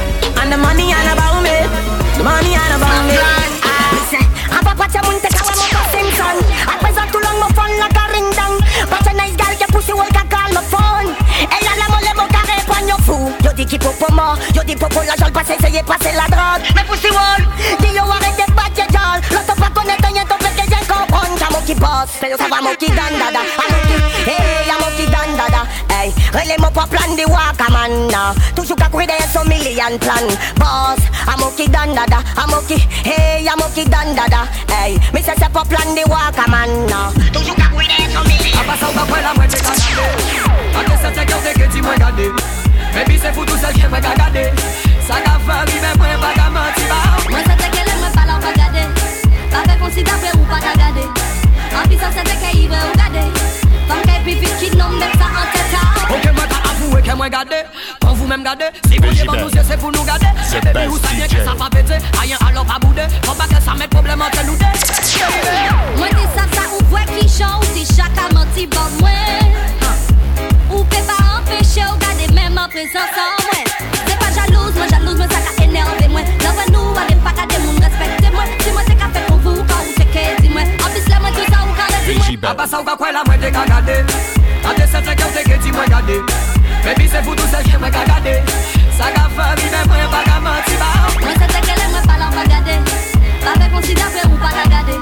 And 0.43 0.51
the 0.51 0.57
money 0.59 0.91
all 0.91 1.07
about 1.07 1.39
me. 1.39 1.55
The 2.19 2.23
money 2.27 2.51
all 2.59 2.73
about 2.75 3.01
me. 3.07 3.15
Ah, 3.15 4.59
Apa 4.59 4.75
pacha 4.75 4.99
mun 5.07 5.17
te 5.23 5.29
kawa 5.31 5.49
mo 5.55 5.65
pa 5.71 5.81
Simpson 5.89 6.37
At 6.69 6.77
présent 6.83 7.07
tout 7.11 7.23
long 7.23 7.39
mo 7.41 7.47
phone 7.57 7.73
ring 8.13 8.29
dong 8.37 8.55
But 8.91 9.07
a 9.09 9.13
nice 9.17 9.33
girl 9.39 9.55
pussy 9.73 9.93
will 9.97 10.11
ka 10.13 10.21
call 10.29 10.51
my 10.53 10.61
phone 10.69 11.09
Elle 11.41 11.67
a 11.71 11.73
la 11.79 11.87
mole 11.89 12.11
mo 12.13 12.25
ka 12.29 12.41
répondre 12.45 12.85
yo 12.85 12.97
fou 13.01 13.33
Yo 13.41 13.51
di 13.57 13.65
ki 13.65 13.79
popo 13.79 14.13
mo 14.13 14.37
Yo 14.53 14.61
di 14.63 14.75
popo 14.75 15.01
la 15.01 15.15
jol 15.17 15.31
passe 15.33 15.57
essayer 15.57 15.81
passer 15.81 16.13
la 16.13 16.27
drogue 16.29 16.61
Mais 16.75 16.85
pussy 16.85 17.09
wall 17.09 17.41
Di 17.81 17.89
yo 17.97 18.03
arrête 18.05 18.37
de 18.37 18.45
battre 18.53 18.85
jol 18.93 19.17
L'autre 19.33 19.55
pas 19.57 19.71
connaître 19.73 20.05
rien 20.13 20.23
ton 21.63 21.63
fait 21.63 21.63
que 21.63 21.63
j'ai 21.63 21.63
comprendre 21.63 21.63
Qu'à 21.63 21.63
mo 21.63 21.65
qui 21.65 21.75
boss. 21.75 22.09
C'est 22.19 22.29
yo 22.29 22.37
ça 22.37 22.47
va 22.49 22.61
mo 22.61 22.69
dan 22.79 23.13
dada. 23.19 23.39
A 23.57 23.63
mo 23.71 23.77
qui 23.87 24.29
Hey 24.29 24.69
a 24.69 24.75
mo 24.79 24.87
qui 24.97 25.05
dan 25.05 25.31
dada. 25.37 25.63
Hey 25.89 26.13
Relais 26.33 26.57
mo 26.59 26.69
pas 26.69 26.87
plan 26.87 27.15
di 27.15 27.23
waka 27.25 27.71
man 27.71 28.07
na 28.07 28.33
Toujours 28.55 28.77
ka 28.77 28.89
courir 28.89 29.07
derrière 29.07 29.29
son 29.31 29.45
million 29.45 29.97
plan. 29.99 30.27
Boss 30.57 30.99
A 31.27 31.37
mo 31.37 31.51
qui 31.55 31.69
dan 31.69 31.93
dada. 31.93 32.17
A 32.35 32.47
mo 32.47 32.57
qui 32.67 32.75
Hey 33.05 33.47
a 33.47 33.55
mo 33.55 33.65
qui 33.73 33.85
dan 33.85 34.13
dada. 34.15 34.47
Hey 34.69 34.99
Me 35.13 35.21
say 35.21 35.33
c'est 35.37 35.51
pas 35.51 35.63
plan 35.63 35.93
di 35.95 36.03
waka 36.09 36.49
man 36.49 36.69
na 36.87 37.11
Toujours 37.31 37.55
ka 37.55 37.67
courir 37.71 37.87
derrière 37.87 38.11
son 38.11 38.23
million. 38.27 38.59
A 38.59 38.63
pasa 38.63 38.87
ou 38.87 38.93
ka 38.93 39.21
la 39.21 39.33
mwen 39.33 39.47
te 39.49 39.57
ka 39.57 39.71
gade 39.71 40.07
Ate 40.75 40.95
se 41.01 41.09
te 41.15 41.25
kyo 41.25 41.37
te 41.43 41.53
ke 41.59 41.67
ti 41.71 41.81
mwen 41.81 41.97
gade 41.99 42.27
Baby 42.93 43.17
se 43.19 43.31
foutou 43.33 43.57
sel 43.57 43.73
ke 43.73 43.87
mwen 43.87 44.01
ka 44.01 44.13
gade 44.19 44.51
Sa 45.07 45.19
ka 45.23 45.39
fari 45.47 45.79
men 45.81 45.97
mwen 45.97 46.19
pa 46.19 46.31
ka 46.35 46.49
manti 46.49 46.83
ba. 46.89 46.99
Mwen 47.29 47.43
se 47.43 47.55
te 47.55 47.69
ke 47.71 47.83
le 47.87 47.93
mwen 48.01 48.11
pala 48.15 48.37
ou 48.37 48.41
pa 48.41 48.51
gade. 48.57 48.83
Pa 49.51 49.63
fe 49.67 49.77
konsida 49.79 50.17
pe 50.21 50.35
ou 50.37 50.45
pa 50.49 50.59
ta 50.59 50.75
gade 50.79 51.32
All 51.75 51.87
this 51.87 52.01
us 52.01 52.15
take 52.15 52.43
a 52.43 52.57
evil 52.57 52.93
gade 52.99 53.33
Comme 53.87 54.09
every 54.09 54.35
kid 54.59 54.75
nomme 54.77 54.97
même 54.99 55.11
ça 55.17 55.25
en 55.25 55.45
tête 55.51 55.73
Ok, 56.09 56.33
moi 56.33 56.43
t'as 56.49 56.69
avoué 56.69 57.01
que 57.01 57.15
moi 57.15 57.29
gade 57.29 57.65
Quand 57.99 58.13
vous-même 58.13 58.43
gade 58.43 58.71
Si 58.87 58.97
vous 58.97 59.07
voulez 59.07 59.41
nous 59.41 59.49
yeux, 59.49 59.61
c'est 59.67 59.77
pour 59.77 59.91
nous 59.91 60.03
gade 60.03 60.25
C'est 60.47 60.61
bébé 60.63 60.87
ou 60.87 60.97
ça 60.97 61.09
vient 61.15 61.27
que 61.27 61.43
ça 61.43 61.53
va 61.57 61.69
péter. 61.69 61.97
Aïe, 62.21 62.35
alors 62.47 62.65
pas 62.65 62.79
boudé 62.79 63.03
Faut 63.23 63.33
pas 63.33 63.47
que 63.47 63.61
ça 63.61 63.73
mette 63.73 63.89
problème 63.89 64.21
entre 64.21 64.45
nous 64.45 64.55
deux. 64.55 64.65
Moi 65.97 66.07
dis 66.09 66.27
ça, 66.35 66.43
ça 66.53 66.61
ou 66.79 66.85
vrai 66.91 67.05
qui 67.17 67.27
chante. 67.27 67.63
Si 67.73 67.85
chacun 67.95 68.33
menti 68.33 68.67
bon 68.67 68.79
moi. 68.99 69.09
Ou 70.71 70.83
peut 70.83 70.97
pas 71.07 71.39
empêcher 71.39 71.85
ou 71.91 71.97
gade 71.97 72.33
même 72.33 72.57
en 72.57 72.67
présence 72.67 73.17
en 73.17 73.43
moi. 73.43 73.63
C'est 74.05 74.19
pas 74.19 74.31
jalouse, 74.41 74.73
moi 74.75 74.87
jalouse, 74.89 75.17
moi 75.17 75.27
ça 75.29 75.39
qu'a 75.57 75.63
énervé 75.63 76.07
moi. 76.07 76.21
L'envoi 76.43 76.63
nous, 76.71 76.99
allez 76.99 77.15
pas 77.15 77.31
garder 77.31 77.57
mon 77.65 77.73
respect. 77.79 78.22
Fiji 82.05 82.35
Bell 82.37 82.51
Abasa 82.51 82.79
ou 82.79 82.85
ka 82.85 82.95
kwe 82.99 83.11
la 83.15 83.23
mwen 83.23 83.39
de 83.39 83.49
ka 83.51 83.63
gade 83.65 83.97
Ate 84.67 84.87
se 84.91 84.99
teke 85.07 85.23
ou 85.23 85.31
mwen 85.71 85.89
gade 85.89 86.17
Bebi 86.83 87.07
se 87.07 87.21
foutou 87.23 87.47
se 87.47 87.63
jè 87.63 87.79
mwen 87.79 87.91
ka 87.95 88.03
Sa 88.97 89.07
ka 89.15 89.29
fami 89.35 89.69
men 89.71 89.87
mwen 89.87 90.09
pa 90.11 90.21
ka 90.27 90.39
manti 90.43 90.75
ba 90.81 90.89
Mwen 91.21 91.39
se 91.39 91.47
teke 91.47 91.77
le 91.79 91.87
mwen 91.93 92.03
palan 92.07 92.35
pa 92.35 92.43
gade 92.51 92.75
Pa 93.45 93.55
ve 93.59 93.69
konsida 93.71 94.09
fe 94.11 94.27
ou 94.27 94.37
pa 94.37 94.51
ka 94.51 94.65
gade 94.73 94.99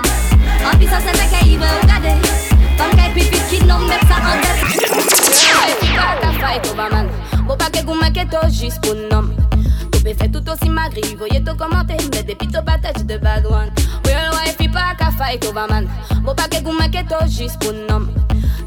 Anpi 0.70 0.88
sa 0.88 1.02
se 1.02 1.18
ou 1.58 1.88
gade 1.90 2.14
Pam 2.78 2.94
kay 2.94 3.10
pipit 3.18 3.44
ki 3.50 3.66
nom 3.66 3.82
met 3.90 4.06
sa 4.06 4.22
an 4.22 4.38
det 4.46 4.62
fay 6.38 6.58
ba 6.78 6.90
man 6.90 7.10
pa 7.58 7.70
ke 7.74 7.82
ke 8.14 8.30
to 8.30 8.42
jis 8.50 8.78
pou 8.82 8.94
nom 8.94 9.34
tout 10.32 10.50
osi 10.50 10.70
magri, 10.70 11.16
voye 11.16 11.40
to 11.46 11.54
komante 11.56 11.98
depi 12.26 12.48
to 12.48 12.62
de 13.06 13.18
bagwan 13.18 13.70
Real 14.42 14.56
wife 14.58 14.74
pa 14.74 14.96
ka 14.98 15.12
fight 15.12 15.46
over 15.46 15.68
man 15.70 15.86
Bo 16.26 16.34
pa 16.34 16.48
ke 16.50 16.62
goumen 16.64 16.90
ke 16.90 17.06
to 17.06 17.18
jis 17.30 17.54
pou 17.62 17.72
nom. 17.72 18.10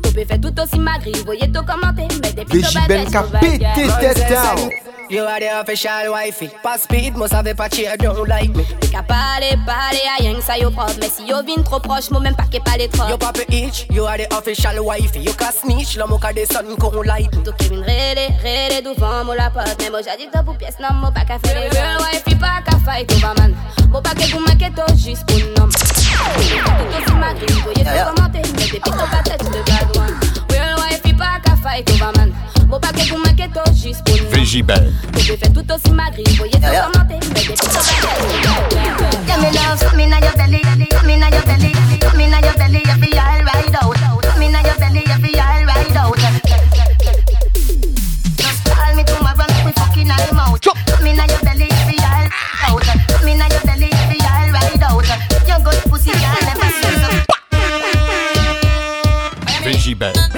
Tu 0.02 0.12
pe 0.14 0.24
fe 0.24 0.38
tout 0.38 0.54
aussi 0.60 0.78
magri 0.78 1.12
Voye 1.26 1.50
to 1.50 1.62
komante 1.62 2.06
Mais 2.22 2.34
depi 2.34 2.62
to 2.62 2.68
pa 2.70 2.86
touch 2.86 3.10
de 3.10 3.30
bad 3.32 4.58
one 4.58 4.84
You 5.10 5.22
are 5.24 5.38
the 5.38 5.60
official 5.60 6.12
wifey. 6.12 6.48
Pass 6.62 6.84
speed, 6.84 7.14
must 7.14 7.34
have 7.34 7.46
a 7.46 7.54
patchy, 7.54 7.84
don't 7.98 8.26
like 8.26 8.48
me. 8.56 8.64
Te 8.80 8.88
ka 8.88 9.02
pale, 9.02 9.52
pale 9.66 10.00
a 10.00 10.40
sa 10.40 10.54
yo 10.56 10.70
prop 10.70 10.96
Mais 10.98 11.10
si 11.12 11.26
yo 11.26 11.42
vin 11.42 11.62
tro 11.62 11.78
proche, 11.78 12.10
mo 12.10 12.20
men 12.20 12.34
pa 12.34 12.44
ke 12.44 12.58
pale 12.64 12.88
trop 12.88 13.10
You 13.10 13.18
pop 13.18 13.36
itch, 13.50 13.86
you 13.90 14.06
are 14.06 14.16
the 14.16 14.26
official 14.34 14.82
wifey. 14.82 15.20
You 15.20 15.34
can 15.34 15.52
snitch, 15.52 15.98
la 15.98 16.06
moka 16.06 16.32
de 16.32 16.46
sun 16.46 16.74
kon 16.76 17.04
light. 17.04 17.30
To 17.44 17.52
ke 17.52 17.68
vin 17.68 17.84
rele, 17.84 18.32
rele 18.42 18.80
douvan 18.82 19.26
mo 19.26 19.34
la 19.34 19.50
pot 19.50 19.76
Men 19.78 19.92
mo 19.92 20.00
jadi 20.00 20.30
to 20.32 20.42
pou 20.42 20.56
pièce 20.56 20.80
nan 20.80 20.96
mo 20.96 21.12
pa 21.12 21.24
ka 21.28 21.38
fere 21.38 21.68
Real 21.68 22.00
wife 22.00 22.24
pa 22.40 22.62
ka 22.64 22.78
fight 22.80 23.12
over 23.12 23.34
man 23.36 23.52
Mo 23.94 24.02
pa 24.02 24.10
ke 24.10 24.26
goumen 24.26 24.58
ke 24.58 24.66
to 24.74 24.82
jis 24.98 25.22
pou 25.22 25.38
nom 25.54 25.70
Tout 25.70 26.90
aussi 26.98 27.14
magri, 27.14 27.46
voye 27.62 27.78
to 27.78 27.94
komante 28.10 28.42
Mais 28.42 28.66
depi 28.66 28.80
to 28.82 28.90
pa 28.90 29.22
touch 29.22 29.46
de 29.54 29.60
bad 29.70 29.86
one 29.94 30.10
Real 30.50 30.74
wife 30.82 31.06
pa 31.14 31.38
ka 31.38 31.54
fight 31.62 31.86
over 31.94 32.10
man 32.18 32.34
Mo 32.66 32.80
pa 32.82 32.90
ke 32.90 33.06
goumen 33.06 33.30
ke 33.38 33.46
to 33.54 33.62
jis 33.70 34.02
pou 34.02 34.18
nom 34.18 34.34
VJ 34.34 34.66
Ben. 34.66 34.90
Tu 35.14 35.38
pe 35.38 35.46
tout 35.54 35.70
aussi 35.70 35.94
magri, 35.94 36.26
voye 36.34 36.58
to 36.58 36.74
komante 36.74 37.22
Mais 37.22 37.38
depi 37.38 37.54
to 37.54 37.70
pa 37.70 37.78
touch 37.78 38.02
de 38.02 38.10
bad 38.42 38.66
one 38.74 39.22
Give 39.30 39.38
me 39.38 39.54
love, 39.54 39.78
come 39.78 40.00
in 40.02 40.10
your 40.10 40.34
belly, 40.42 40.58
come 40.90 41.10
in 41.14 41.22
your 41.22 41.46
belly, 41.46 41.70
come 42.02 42.18
in 42.18 42.34
your 42.34 42.54
belly, 42.58 42.82
you 42.82 42.96
feel 42.98 43.18
all 43.22 43.42
right 43.46 43.74
out. 43.78 44.22
Come 44.26 44.42
in 44.42 44.58
your 44.58 44.74
belly, 44.82 45.06
you 45.06 45.18
feel 45.22 45.38
all 45.38 45.63
VJ 59.94 60.33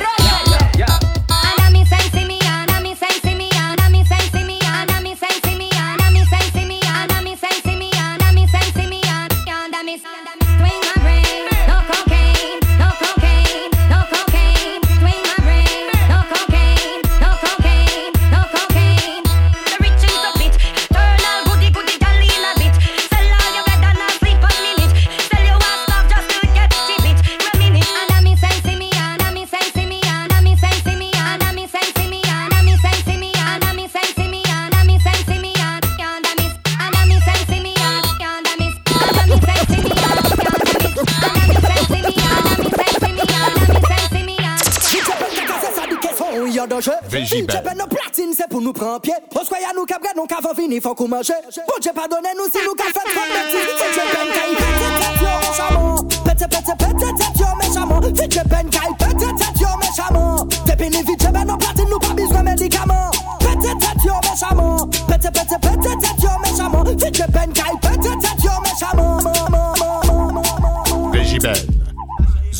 VJ 47.17 47.47
Ben. 47.47 47.79
nos 47.79 47.87
platines, 47.87 48.35
c'est 48.37 48.49
pour 48.49 48.61
nous 48.61 48.75
prendre 48.75 49.01
pied. 49.01 49.15
On 49.35 49.43
se 49.43 49.75
nous 49.75 49.87
cabret, 49.87 50.11
nous 50.17 50.27
qu'avant 50.27 50.55
fini, 50.55 50.81
faut 50.81 50.95
qu'on 50.95 51.09
mange. 51.09 51.29
Bon 51.29 51.75
Dieu 51.81 51.93
pardonnez 51.95 52.29
nous 52.37 52.45
si 52.45 52.59
nous 52.63 52.75
qu'avons 52.75 52.91
fait 52.93 53.09
trop. 53.09 53.25
VJ 53.25 53.97
Ben, 54.13 54.29
caille, 54.35 54.55
pète, 54.59 55.23
yo, 55.23 55.29
méchamment. 55.49 55.97
Pète, 56.25 56.39
pète, 56.39 56.79
pète, 56.79 56.99
tête, 56.99 57.39
yo, 57.39 57.47
méchamment. 57.57 58.01
VJ 58.01 58.43
Ben, 58.45 58.69
caille, 58.69 58.95
pète, 58.99 59.19
tête, 59.19 59.61
yo, 59.61 59.69
méchamment. 59.81 60.45
Dépini, 60.67 61.03
VJ 61.03 61.33
Ben, 61.33 61.45
nos 61.47 61.57
platines, 61.57 61.89
nous 61.89 61.99
pas 61.99 62.13
besoin 62.13 62.43
médicaments. 62.43 63.11
Pète, 63.41 63.61
tête, 63.61 64.05
yo, 64.05 64.13
méchamment. 64.31 64.87
Pète, 65.09 65.23
pète, 65.23 65.61
pète, 65.63 65.81
tête, 65.81 66.23
yo, 66.23 66.29
méchamment. 66.45 66.85
VJ 66.85 67.27
Ben, 67.33 67.53
caille, 67.55 67.79
pète, 67.81 68.01
tête, 68.03 68.45
yo, 68.45 68.51
méchamment. 68.63 69.17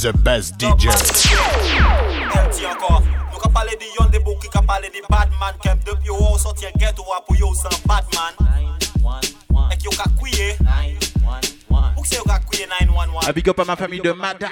The 0.07 0.13
best 0.13 0.55
DJ. 0.61 0.87
pale 3.67 3.77
di 3.79 3.87
yon 3.99 4.11
de 4.11 4.19
bou 4.19 4.39
ki 4.39 4.49
ka 4.49 4.63
pale 4.63 4.91
di 4.95 5.01
badman 5.11 5.55
Kemp 5.63 5.83
dep 5.85 5.99
yo 6.07 6.15
ou 6.15 6.39
sot 6.39 6.63
ye 6.63 6.71
get 6.79 6.99
ou 6.99 7.15
apou 7.19 7.35
yo 7.35 7.51
san 7.59 7.75
badman 7.87 8.35
Ek 9.75 9.83
yo 9.83 9.91
ka 9.91 10.07
kouye 10.19 10.55
A 13.29 13.33
big 13.33 13.49
up 13.49 13.59
à 13.59 13.65
ma 13.65 13.75
famille 13.75 14.01
de 14.01 14.13
Mada. 14.13 14.49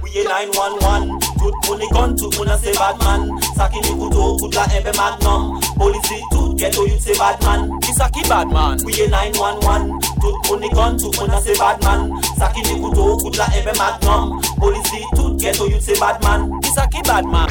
Couiller 0.00 0.24
911. 0.24 1.18
Tout 1.38 1.52
moun 1.66 1.80
est 1.80 1.88
gun, 1.88 2.14
tout 2.14 2.30
moun 2.36 2.48
a 2.48 2.58
c'est 2.58 2.76
Batman. 2.76 3.30
Ça 3.56 3.68
qui 3.68 3.80
ni 3.80 3.98
couteau, 3.98 4.36
coup 4.36 4.48
de 4.48 4.54
la 4.56 4.66
MB 4.66 4.96
Magnum. 4.96 5.60
Police, 5.78 6.22
tout 6.30 6.54
ghetto 6.54 6.86
youth 6.86 7.00
c'est 7.00 7.18
Batman. 7.18 7.70
Qui 7.80 7.92
ça 7.94 8.08
qui 8.10 8.28
Batman? 8.28 8.80
Couiller 8.82 9.08
911. 9.08 10.04
Tout 10.20 10.38
moun 10.48 10.62
est 10.62 10.68
gun, 10.68 10.96
tout 10.98 11.10
moun 11.18 11.30
a 11.30 11.40
c'est 11.40 11.58
Batman. 11.58 12.12
Ça 12.38 12.48
qui 12.48 12.62
ni 12.62 12.80
couteau, 12.80 13.16
coup 13.16 13.30
de 13.30 13.38
la 13.38 13.46
MB 13.46 13.76
Magnum. 13.78 14.40
Police, 14.60 14.92
tout 15.14 15.36
ghetto 15.36 15.68
youth 15.70 15.80
c'est 15.80 15.98
Batman. 15.98 16.50
Qui 16.62 16.70
ça 16.72 16.86
qui 16.86 17.00
Batman? 17.02 17.46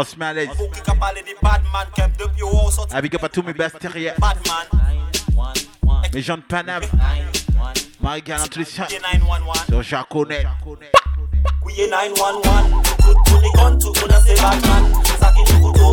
On 0.00 0.04
se 0.04 0.16
met 0.16 0.24
à 0.24 0.32
l'aise. 0.32 0.48
Avec 2.90 3.14
up 3.14 3.24
à 3.24 3.28
tous 3.28 3.42
mes 3.42 3.52
bactériens. 3.52 4.14
Mes 6.14 6.22
gens 6.22 6.38
de 6.38 6.42
Paname. 6.42 6.84
Marie 8.00 8.22
Galantricia. 8.22 8.88
Sur 8.88 8.98
the 8.98 9.02
gun 13.54 13.78
to 13.78 13.92
go 13.92 14.06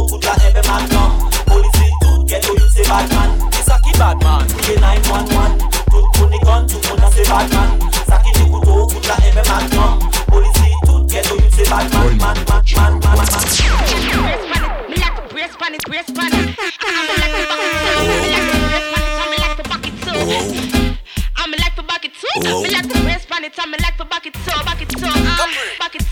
good 0.07 0.23
like 0.23 0.41
every 0.45 0.61
man 0.69 0.87
come. 0.89 1.19
To 1.51 1.61
get 2.25 2.43
to 2.43 2.55
to 2.55 2.67
to 10.85 10.96
man, 11.23 12.17
man, 12.17 12.37
man. 12.47 12.63
Me 14.89 14.95
like 14.97 15.15
to 15.17 15.89
brace 15.89 16.11
pan. 16.11 16.33
I'm 21.35 21.51
like 21.51 21.75
to 21.75 21.75
like 21.75 21.75
to 21.75 21.83
back 21.83 22.05
it. 22.05 22.13
I'm 22.35 22.61
like 22.61 22.87
to 22.87 22.97
brace 23.01 23.25
pan. 23.25 23.43
I'm 23.57 23.71
like 23.71 23.97
to 23.97 24.05
back 24.05 24.25
it 24.25 24.33
too. 24.33 24.63
Back 24.65 24.81
it 24.81 24.89
too. 24.89 24.99
Back 25.79 25.95
it. 25.95 26.03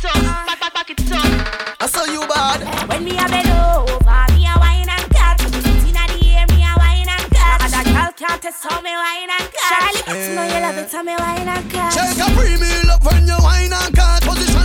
I 1.79 1.87
saw 1.87 2.05
you 2.05 2.21
bad. 2.27 2.61
When 2.89 3.03
me 3.03 3.11
a 3.11 3.27
bend 3.27 3.49
over, 3.49 4.25
me 4.33 4.47
a 4.47 4.53
wine 4.59 4.89
and 4.89 5.09
cut. 5.13 5.41
Inna 5.85 6.07
the 6.07 6.17
air, 6.33 6.45
me 6.49 6.63
a 6.63 6.73
wine 6.77 7.09
and 7.09 7.29
cut. 7.31 7.61
And 7.61 7.85
girl 7.93 8.11
can't 8.17 8.41
test 8.41 8.63
how 8.63 8.81
me 8.81 8.91
wine 8.95 9.29
and 9.29 9.49
cut. 9.53 9.69
Charlie, 9.69 10.03
you 10.29 10.35
know 10.35 10.43
you 10.43 10.59
love 10.61 10.77
it, 10.77 10.91
how 10.91 11.03
me 11.03 11.15
wine 11.17 11.47
and 11.47 11.71
cut. 11.71 11.93
Shake 11.93 12.17
a 12.17 12.27
pre-meal 12.33 12.91
up 12.91 13.03
when 13.05 13.27
you 13.27 13.37
wine 13.41 13.73
and 13.73 13.93
cut. 13.95 14.23
Position 14.23 14.55
like 14.55 14.64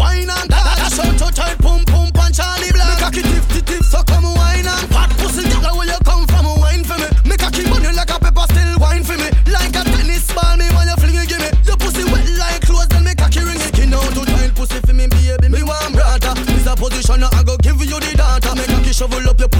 wine 0.00 0.30
and. 0.32 0.48
That's 0.48 0.96
how 0.96 1.12
to 1.12 1.28
tight, 1.28 1.58
pum 1.60 1.84
pum 1.84 2.08
punch 2.16 2.40
Charlie 2.40 2.72
Black. 2.72 2.96
Make 2.96 3.04
a 3.04 3.10
kid 3.12 3.26
tiff 3.28 3.46
tiff 3.52 3.64
tiff, 3.68 3.84
so 3.84 4.02
come 4.08 4.24
wine 4.24 4.64
and 4.64 4.88
pat 4.88 5.12
pussy. 5.20 5.44
Girl, 5.60 5.76
where 5.76 5.86
you 5.86 6.00
come 6.08 6.24
from, 6.26 6.48
wine 6.56 6.82
for 6.82 6.96
me. 6.96 7.08
Make 7.28 7.44
a 7.44 7.48
on 7.52 7.84
you 7.84 7.92
like 7.92 8.08
a 8.08 8.18
pepper, 8.18 8.46
still 8.48 8.72
wine 8.80 9.04
for 9.04 9.16
me. 9.20 9.28
Like 9.52 9.76
a 9.76 9.84
tennis 9.84 10.32
ball, 10.32 10.56
me 10.56 10.66
when 10.72 10.88
you 10.88 10.96
fling 10.96 11.20
it, 11.20 11.28
give 11.28 11.42
me. 11.44 11.50
Your 11.68 11.76
pussy 11.76 12.04
wet 12.08 12.24
like 12.40 12.64
clothes, 12.64 12.88
then 12.88 13.04
make 13.04 13.20
a 13.20 13.28
key 13.28 13.44
ring 13.44 13.60
it. 13.60 13.68
Skin 13.76 13.92
out 13.92 14.08
to 14.16 14.24
tight 14.24 14.56
pussy 14.56 14.80
for 14.80 14.96
me, 14.96 15.06
baby. 15.06 15.48
Me 15.52 15.62
want 15.62 15.92
brother. 15.92 16.32
This 16.48 16.66
a 16.66 16.74
position, 16.74 17.22
I 17.22 17.44
go 17.44 17.56
give 17.60 17.78
you 17.84 18.00
the 18.00 18.12
data. 18.16 18.50
Make 18.56 18.72
a 18.72 18.80
key 18.80 18.96
shovel 18.96 19.28
up 19.28 19.38
your 19.38 19.52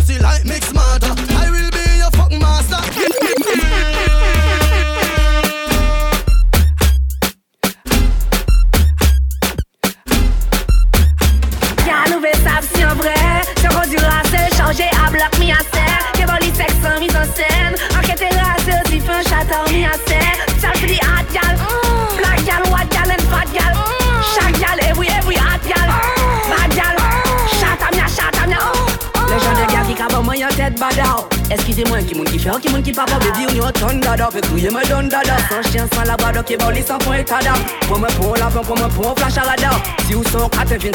fait, 33.07 33.33
qui 33.33 33.47
moun 33.47 33.47
qui 33.47 33.47
pas 33.47 33.47
baby 33.47 33.47
ou 33.47 33.57
yon 33.57 33.73
ton 33.73 33.99
dada 33.99 34.29
Fait 34.33 34.47
couiller 34.47 34.71
me 34.71 34.89
donne 34.89 35.09
dada 35.09 35.37
Sans 35.49 35.71
chien, 35.71 35.87
sans 35.93 36.43
qui 36.43 36.57
bon 36.57 36.67
sans 36.87 36.99
point 36.99 37.17
étada 37.17 37.53
Pour 37.87 37.99
me 37.99 38.09
pour 38.09 38.37
la 38.37 38.51
fin, 38.51 38.61
pour 38.61 38.77
me 38.77 38.89
pour 38.89 39.15
flash 39.19 39.39
à 39.39 39.43
radar 39.43 39.81
Si 40.07 40.15
ou 40.15 40.23
vin 40.23 40.49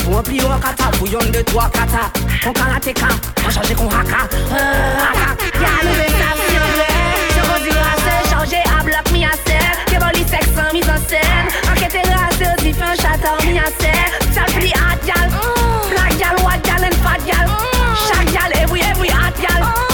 pour 0.03 0.17
un 0.17 0.23
pli 0.23 0.41
ou 0.41 0.51
un 0.51 0.59
kata. 0.59 0.85
Pour 0.97 1.07
yon 1.07 1.19
de 1.19 1.41
trois 1.41 1.69
kata 1.69 2.11
Kon 2.43 2.53
karate 2.53 2.93
ka, 2.93 3.07
on 3.45 3.49
change 3.49 3.75
kon 3.75 3.89
haka 3.89 4.27
Y'a 5.61 5.69
un 5.81 5.87
nouvel 5.87 6.09
sable 6.09 6.41
si 6.47 6.57
en 6.57 6.69
vrai 6.75 6.91
Se 7.29 7.41
conduire 7.49 7.81
à 7.81 8.45
se 8.45 8.55
à 8.55 8.83
bloc 8.83 9.11
mi 9.11 9.25
à 9.25 9.31
serre 9.45 9.85
Que 9.85 9.99
bon 9.99 10.11
les 10.13 10.27
sexe 10.27 10.49
sans 10.55 10.73
mise 10.73 10.89
en 10.89 10.99
scène 11.07 11.47
Enquête 11.71 11.95
et 11.95 12.07
race, 12.09 12.59
si 12.59 12.73
fait 12.73 12.83
un 12.83 12.95
château 12.95 13.45
mi 13.47 13.59
à 13.59 13.65
serre 13.79 14.11
Ça 14.33 14.45
fait 14.51 14.61
des 14.61 14.67
hot 14.67 14.95
Black 15.89 16.17
gal, 16.17 16.35
white 16.45 16.63
gal 16.63 16.83
and 16.83 16.95
fat 17.03 17.19
gal. 17.25 17.47
Mm. 17.47 17.95
Chaque 18.07 18.31
gal, 18.31 18.61
every, 18.61 18.81
every 18.81 19.09
hot 19.09 19.33
gal 19.41 19.61
mm. 19.61 19.84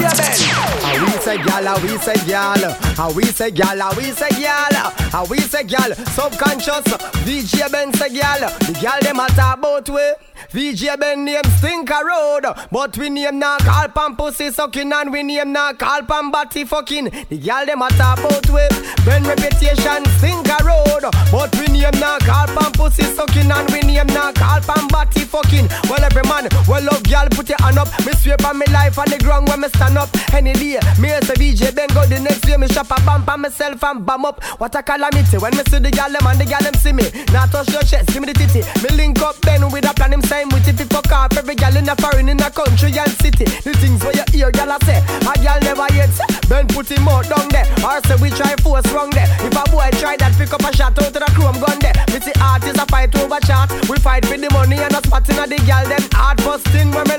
Ben. 0.00 0.36
How 0.82 1.04
we 1.04 1.10
say 1.20 1.36
gal, 1.38 1.64
how 1.64 1.82
we 1.82 1.98
say 1.98 2.14
gal, 2.26 2.72
how 2.96 3.12
we 3.12 3.24
say 3.24 3.50
gal, 3.50 3.78
how 3.80 3.96
we 3.96 4.04
say 4.12 4.28
gal, 4.30 4.74
how 5.10 5.24
we 5.26 5.38
say 5.40 5.64
gal, 5.64 5.94
subconscious. 5.94 6.84
VJ 7.24 7.70
Ben 7.72 7.92
say 7.94 8.10
gal, 8.14 8.40
the 8.40 8.78
gal 8.80 9.00
dem 9.00 9.20
a 9.20 9.26
talk 9.28 9.58
about 9.58 9.88
we. 9.88 10.14
VJ 10.50 10.96
Ben 11.00 11.24
name 11.24 11.42
Stinker 11.58 12.06
Road, 12.06 12.44
but 12.70 12.96
we 12.98 13.10
name 13.10 13.38
na 13.38 13.58
call 13.58 13.88
pan 13.88 14.14
pussy 14.16 14.50
sucking 14.50 14.92
and 14.92 15.12
we 15.12 15.22
name 15.22 15.52
na 15.52 15.72
call 15.72 16.02
pan 16.02 16.30
body 16.30 16.64
fucking. 16.64 17.10
The 17.28 17.38
gal 17.38 17.66
dem 17.66 17.82
a 17.82 17.88
talk 17.90 18.18
about 18.18 18.46
we. 18.50 18.62
Ben 19.04 19.24
reputation 19.24 20.04
Stinker 20.18 20.62
Road, 20.64 21.02
but 21.32 21.54
we 21.56 21.66
name 21.66 21.98
na 21.98 22.18
call 22.20 22.46
pan 22.46 22.72
pussy 22.72 23.02
sucking 23.02 23.50
and 23.50 23.70
we 23.72 23.80
name 23.80 24.06
na 24.08 24.32
call 24.32 24.60
pan 24.60 24.86
body 24.88 25.20
fucking. 25.24 25.68
Well 25.90 26.04
every 26.04 26.22
man, 26.22 26.48
well 26.68 26.82
love 26.84 27.02
gal 27.04 27.28
put 27.30 27.48
your 27.48 27.58
hand 27.60 27.78
up. 27.78 27.88
Me 28.06 28.12
sweep 28.12 28.44
on 28.46 28.58
me 28.58 28.66
life 28.72 28.98
on 28.98 29.08
the 29.10 29.18
ground 29.18 29.48
when 29.48 29.60
me 29.60 29.68
stand 29.68 29.98
up. 29.98 30.10
Any 30.32 30.52
day, 30.52 30.78
me 31.00 31.10
as 31.10 31.28
a 31.28 31.34
VJ 31.34 31.74
Ben 31.74 31.88
go 31.88 32.06
the 32.06 32.20
next 32.20 32.42
day 32.42 32.56
me 32.56 32.68
shop 32.68 32.90
a 32.90 33.00
bump 33.02 33.28
on 33.28 33.40
myself 33.40 33.82
and 33.82 34.06
bam 34.06 34.24
up. 34.24 34.42
What 34.60 34.74
a 34.76 34.82
calamity 34.82 35.38
when 35.38 35.56
me 35.56 35.64
see 35.68 35.80
the 35.80 35.90
gal 35.90 36.10
them 36.12 36.26
and 36.26 36.38
the 36.38 36.44
gal 36.44 36.62
them 36.62 36.74
see 36.74 36.92
me. 36.92 37.10
Now 37.32 37.46
touch 37.46 37.72
your 37.72 37.82
chest, 37.82 38.14
give 38.14 38.22
me 38.22 38.32
the 38.32 38.38
titty. 38.38 38.62
Me 38.82 38.94
link 38.96 39.20
up 39.22 39.40
Ben 39.42 39.68
with 39.70 39.90
a 39.90 39.94
plan 39.94 40.12
him 40.12 40.22
same 40.36 40.48
with 40.50 40.68
it. 40.68 40.80
Fuck 40.92 41.12
off 41.12 41.36
every 41.36 41.54
gal 41.54 41.76
in 41.76 41.88
a 41.88 41.96
foreign 41.96 42.28
in 42.28 42.40
a 42.40 42.50
country 42.50 42.92
and 42.98 43.12
city. 43.22 43.44
The 43.64 43.72
things 43.80 44.02
where 44.04 44.14
you 44.14 44.24
hear 44.32 44.50
gal 44.50 44.70
a 44.70 44.78
say, 44.84 45.00
a 45.00 45.32
gal 45.42 45.58
never 45.60 45.88
yet. 45.94 46.12
Ben 46.48 46.66
put 46.68 46.90
him 46.90 47.08
out 47.08 47.28
down 47.28 47.48
there. 47.48 47.66
Or 47.84 48.00
say 48.06 48.16
we 48.20 48.30
try 48.30 48.54
force 48.56 48.86
wrong 48.92 49.10
there. 49.10 49.28
If 49.46 49.56
a 49.56 49.64
boy 49.70 49.88
try 50.00 50.16
that, 50.16 50.34
pick 50.36 50.52
up 50.52 50.60
a 50.60 50.70
shot 50.76 50.98
out 51.00 51.12
to 51.12 51.20
the 51.24 51.30
chrome 51.36 51.58
gun 51.60 51.78
there. 51.80 51.96
Me 52.12 52.20
see 52.20 52.36
artists 52.40 52.80
a 52.80 52.86
fight 52.86 53.14
over 53.16 53.40
chat. 53.40 53.70
We 53.88 53.96
fight 53.98 54.26
for 54.26 54.36
the 54.36 54.50
money 54.52 54.76
and 54.76 54.94
a 54.94 55.00
spot 55.00 55.28
in 55.28 55.36
the 55.36 55.58
gal 55.64 55.84
them 55.88 56.04
hard 56.12 56.40
first 56.42 56.66
thing 56.68 56.90
when 56.92 57.08
me 57.08 57.16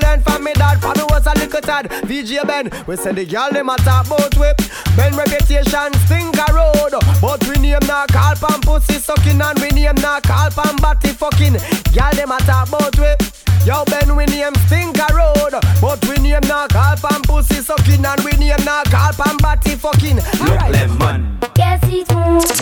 was 1.58 1.64
a 1.64 1.66
tad. 1.66 1.92
VJ 2.06 2.46
Ben, 2.46 2.70
we 2.86 2.96
say 2.96 3.12
the 3.12 3.24
gal 3.24 3.52
them 3.52 3.68
a 3.68 3.76
talk 3.76 4.06
about 4.06 4.34
whip. 4.36 4.56
Ben 4.96 5.14
reputation 5.16 5.92
stinker 6.06 6.52
road, 6.52 6.92
but 7.20 7.46
we 7.48 7.56
name 7.56 7.78
na 7.86 8.06
call 8.06 8.34
pan 8.36 8.60
pussy 8.60 8.94
sucking 8.98 9.40
and 9.40 9.58
we 9.60 9.68
name 9.70 9.94
na 9.96 10.20
call 10.20 10.50
pan 10.50 10.76
body 10.76 11.08
fucking. 11.10 11.56
Gal 11.92 12.12
them 12.12 12.32
a 12.32 12.38
talk 12.38 12.68
about 12.68 12.96
whip. 12.98 13.22
Yo 13.66 13.84
Ben 13.86 14.14
we 14.16 14.24
name 14.26 14.54
stinker 14.66 15.06
road, 15.14 15.54
but 15.80 16.04
we 16.08 16.16
name 16.18 16.40
na 16.46 16.66
call 16.68 16.96
pan 16.96 17.22
pussy 17.22 17.60
sucking 17.62 18.04
and 18.04 18.20
we 18.24 18.32
name 18.32 18.64
na 18.64 18.82
call 18.84 19.12
pan 19.12 19.36
body 19.38 19.74
fucking. 19.76 20.16
Look 20.16 20.62
lemon, 20.70 21.38
Qu'est-ce 21.54 21.88
qu'ils 21.90 22.04
font 22.06 22.38
look 22.38 22.56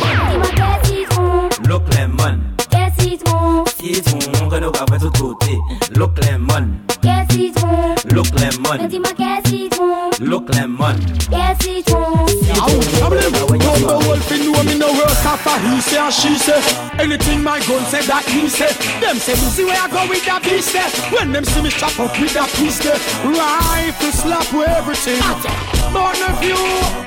lemon, 0.00 0.28
Dis-moi 0.28 0.50
qu'est-ce 0.56 0.90
qu'ils 0.90 1.06
font 1.06 1.48
look 1.68 1.82
lemon. 1.94 2.40
Qu'est-ce 2.70 3.04
qu'ils 3.04 3.18
font 3.18 3.64
Citron, 3.78 4.48
que 4.48 4.56
nous 4.56 4.72
va 4.72 4.98
tout 4.98 5.10
côté. 5.10 5.58
Look 5.96 6.18
lemon, 6.24 6.44
Qu'est-ce 6.48 6.52
qu'ils 6.56 6.72
font 6.72 6.83
look 8.14 8.26
Mais 8.38 8.48
lemon, 8.50 8.86
dis-moi 8.88 9.10
qu'est-ce 9.16 9.50
qu'ils 9.50 9.74
font 9.74 10.10
look 10.24 10.54
lemon. 10.54 10.94
Qu'est-ce 11.30 11.66
qu'ils 11.66 11.82
font 11.90 12.26
Come 13.00 13.53
the 15.44 15.52
wolf 15.52 15.60
in 15.60 15.60
know 15.60 15.70
me 15.70 15.76
no 15.76 15.76
worse 15.76 15.76
a 15.76 15.82
say 15.82 15.98
and 15.98 16.14
she 16.14 16.34
say. 16.38 16.60
Anything 16.98 17.42
my 17.42 17.58
gun 17.60 17.84
say 17.86 18.02
that 18.06 18.24
he 18.26 18.48
say. 18.48 18.72
Them 19.00 19.16
say 19.16 19.34
me 19.34 19.48
see 19.52 19.64
where 19.64 19.76
I 19.76 19.88
go 19.88 20.08
with 20.08 20.24
that 20.24 20.42
piece 20.42 20.72
there. 20.72 20.88
When 21.12 21.32
them 21.32 21.44
see 21.44 21.62
me 21.62 21.70
chop 21.70 21.98
up 22.00 22.18
with 22.18 22.32
that 22.34 22.48
piece 22.56 22.78
there. 22.80 22.98
Rifle 23.24 24.12
slap 24.12 24.48
with 24.52 24.68
everything. 24.68 25.20
But 25.92 26.18
no 26.18 26.28
few, 26.40 26.58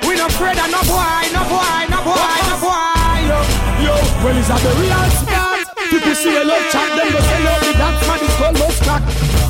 we 0.08 0.16
no 0.16 0.26
afraid 0.26 0.58
of 0.58 0.70
no 0.70 0.80
boy, 0.86 1.24
no 1.34 1.42
boy, 1.50 1.80
no 1.90 1.98
boy, 2.06 2.38
no 2.48 2.56
boy. 2.62 3.18
Yo, 3.28 3.38
yo, 3.84 3.94
well 4.24 4.36
is 4.36 4.48
that 4.48 4.60
the 4.62 4.72
real 4.80 5.04
spot? 5.12 5.68
People 5.90 6.14
see 6.14 6.36
a 6.36 6.44
love 6.44 6.64
chat, 6.70 6.88
them 6.96 7.12
go 7.12 7.20
sell 7.20 7.48
out 7.48 7.60
the 7.64 7.72
dance 7.72 8.02
man 8.06 8.20
is 8.20 8.34
called 8.36 8.58
love 8.60 8.78
crack. 8.80 9.02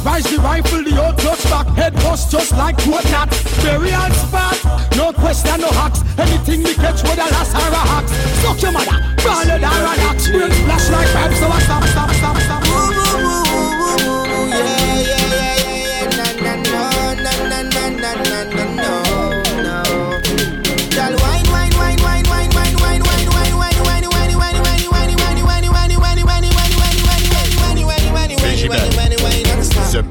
Rise 0.05 0.25
the 0.31 0.39
rifle, 0.39 0.83
the 0.83 0.95
old 1.05 1.19
clutch 1.19 1.43
back, 1.51 1.67
head 1.75 1.95
bust 1.95 2.31
just 2.31 2.53
like 2.53 2.77
good 2.85 3.05
knot. 3.11 3.29
The 3.31 4.15
spot, 4.15 4.57
no 4.97 5.13
question, 5.13 5.61
no 5.61 5.69
hacks. 5.71 6.01
Anything 6.19 6.63
we 6.63 6.75
catch 6.75 7.03
with 7.03 7.19
a 7.19 7.27
lass 7.35 7.55
or 7.55 7.59
a 7.59 7.83
hacks. 7.93 8.13
Suck 8.43 8.63
your 8.63 8.73
fire. 8.79 9.01
Brand 9.17 9.51
the 9.51 9.67
Daranax, 9.67 10.33
brain 10.33 10.51
flash 10.51 10.91
like 10.91 11.09
pipes, 11.09 11.39
so 11.39 11.47
I 11.49 11.61
stop, 11.61 11.85
stop, 11.85 12.11
stop. 12.11 12.48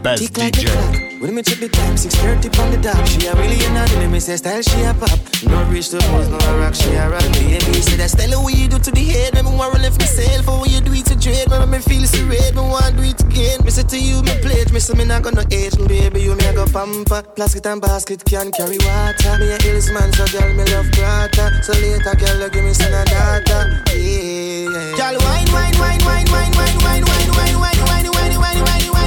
The 0.07 0.29
best 0.31 0.55
DJ. 0.55 1.19
When 1.19 1.35
me 1.35 1.41
check 1.43 1.59
the 1.59 1.67
time, 1.67 1.95
6.30 1.99 2.47
on 2.63 2.71
the 2.71 2.77
dot 2.77 2.95
She 3.09 3.25
a 3.27 3.35
really 3.35 3.59
a 3.65 3.69
naughty, 3.73 3.97
let 3.97 4.07
me 4.09 4.21
say 4.21 4.37
style, 4.37 4.61
she 4.61 4.79
a 4.87 4.93
pop 4.93 5.19
No 5.49 5.65
reach 5.67 5.89
the 5.89 5.97
pose, 6.13 6.29
no 6.29 6.37
rock, 6.61 6.75
she 6.77 6.93
a 6.93 7.09
rock 7.09 7.25
Baby, 7.33 7.81
say 7.81 7.97
that 7.97 8.13
style, 8.13 8.39
what 8.39 8.53
you 8.55 8.69
do 8.69 8.79
to 8.79 8.91
the 8.91 9.03
head 9.03 9.33
Make 9.33 9.43
me 9.43 9.51
wanna 9.51 9.81
lift 9.81 9.99
myself, 9.99 10.45
for 10.45 10.61
what 10.61 10.69
you 10.69 10.79
do 10.79 10.93
it 10.93 11.09
to 11.09 11.17
dread 11.17 11.49
Make 11.49 11.67
me 11.67 11.79
feel 11.81 12.05
so 12.05 12.21
red, 12.29 12.53
me 12.55 12.61
wanna 12.61 12.95
do 12.95 13.03
it 13.03 13.19
again 13.19 13.65
Me 13.65 13.71
say 13.73 13.81
to 13.83 13.97
you, 13.97 14.21
me 14.21 14.31
pledge, 14.45 14.71
me 14.71 14.79
say 14.79 14.93
me 14.93 15.03
not 15.09 15.25
gonna 15.25 15.43
age 15.51 15.75
me 15.75 15.89
Baby, 15.89 16.21
you 16.29 16.37
me 16.37 16.45
a 16.45 16.53
go 16.53 16.69
pamper 16.69 17.25
Plastic 17.35 17.65
and 17.65 17.81
basket 17.81 18.23
can 18.23 18.53
carry 18.53 18.77
water 18.85 19.33
Me 19.41 19.51
a 19.51 19.57
hills 19.59 19.89
man, 19.91 20.13
so 20.13 20.23
girl, 20.31 20.53
me 20.53 20.63
love 20.71 20.87
brata 20.93 21.49
So 21.65 21.73
later, 21.81 22.13
girl, 22.15 22.45
you 22.45 22.49
give 22.53 22.63
me 22.63 22.71
son 22.77 22.93
a 22.93 23.01
daughter 23.09 23.83
Yeah, 23.91 24.71
yeah 24.71 24.93
Girl, 25.01 25.17
wine, 25.19 25.49
wine, 25.51 25.75
wine, 25.81 26.01
wine, 26.05 26.29
wine, 26.29 26.53
wine, 26.53 26.77
wine, 26.85 27.03
wine, 27.09 27.25
wine, 27.33 27.57
wine, 27.57 27.57
wine, 27.57 27.89
wine, 27.89 28.05
wine, 28.13 28.37
wine, 28.37 28.37
wine, 28.37 28.61
wine, 28.61 28.91
wine, 28.93 29.06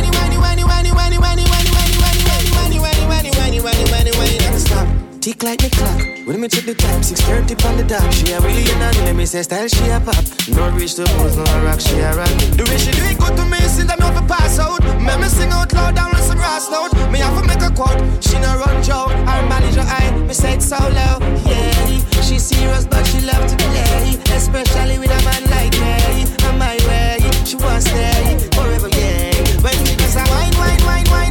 Tick 5.20 5.42
like 5.42 5.60
me 5.62 5.68
clock. 5.68 6.00
When 6.24 6.40
me 6.40 6.48
check 6.48 6.64
the 6.64 6.72
time, 6.72 7.02
6.30 7.02 7.52
on 7.68 7.76
the 7.76 7.84
dot. 7.84 8.00
She 8.08 8.32
a 8.32 8.40
really 8.40 8.64
a 8.64 8.78
naughty, 8.80 9.00
let 9.04 9.14
me 9.14 9.26
say 9.26 9.42
style, 9.42 9.68
she 9.68 9.84
a 9.92 10.00
pop. 10.00 10.16
No 10.48 10.72
reach 10.72 10.96
the 10.96 11.04
pose, 11.12 11.36
no 11.36 11.44
rock, 11.60 11.78
she 11.78 12.00
a 12.00 12.16
rock. 12.16 12.32
The 12.56 12.64
way 12.64 12.78
she 12.80 12.88
do 12.88 13.04
it 13.04 13.20
good 13.20 13.36
to 13.36 13.44
me, 13.44 13.60
since 13.68 13.92
I'm 13.92 14.00
off 14.00 14.16
a 14.16 14.24
pass 14.24 14.58
out. 14.58 14.80
Make 14.96 15.20
me 15.20 15.28
sing 15.28 15.52
out 15.52 15.70
loud 15.74 15.94
down 15.94 16.08
with 16.16 16.24
some 16.24 16.38
grass 16.40 16.70
note. 16.72 16.96
Me 17.12 17.18
have 17.20 17.36
to 17.36 17.44
make 17.44 17.60
a 17.60 17.68
quote. 17.68 18.00
She 18.24 18.40
no 18.40 18.48
run 18.64 18.80
manage 18.80 18.88
her 18.88 19.44
manager 19.52 19.84
eye. 19.84 20.08
Me 20.24 20.32
say 20.32 20.54
it 20.56 20.62
so 20.62 20.80
low, 20.80 21.20
yeah. 21.44 22.00
She 22.24 22.38
serious, 22.38 22.86
but 22.86 23.04
she 23.04 23.20
love 23.20 23.44
to 23.44 23.56
play, 23.60 24.16
especially 24.32 24.96
with 25.04 25.12
a 25.12 25.20
man 25.20 25.44
like 25.52 25.76
me. 25.76 26.24
On 26.48 26.56
my 26.56 26.80
way, 26.88 27.20
she 27.44 27.60
wants 27.60 27.84
stay 27.84 28.40
forever, 28.56 28.88
yeah. 28.96 29.36
When 29.60 29.76
she 29.84 30.00
does 30.00 30.16
a 30.16 30.24
wine, 30.32 30.56
wine, 30.56 30.80
wine, 30.88 31.08
wine, 31.12 31.29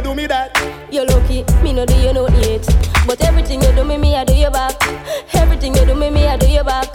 you 0.00 0.10
do 0.10 0.14
me 0.14 0.26
that? 0.26 0.56
You're 0.90 1.06
lucky, 1.06 1.44
me 1.62 1.72
no 1.72 1.84
do 1.84 1.94
you 1.96 2.12
no 2.12 2.28
yet. 2.40 2.64
But 3.06 3.20
everything 3.24 3.62
you 3.62 3.72
do 3.72 3.84
me, 3.84 3.96
me 3.96 4.16
I 4.16 4.24
do 4.24 4.34
you 4.34 4.50
back. 4.50 4.76
Everything 5.34 5.74
you 5.74 5.84
do 5.84 5.94
me, 5.94 6.10
me 6.10 6.26
I 6.26 6.36
do 6.36 6.48
you 6.48 6.64
back. 6.64 6.88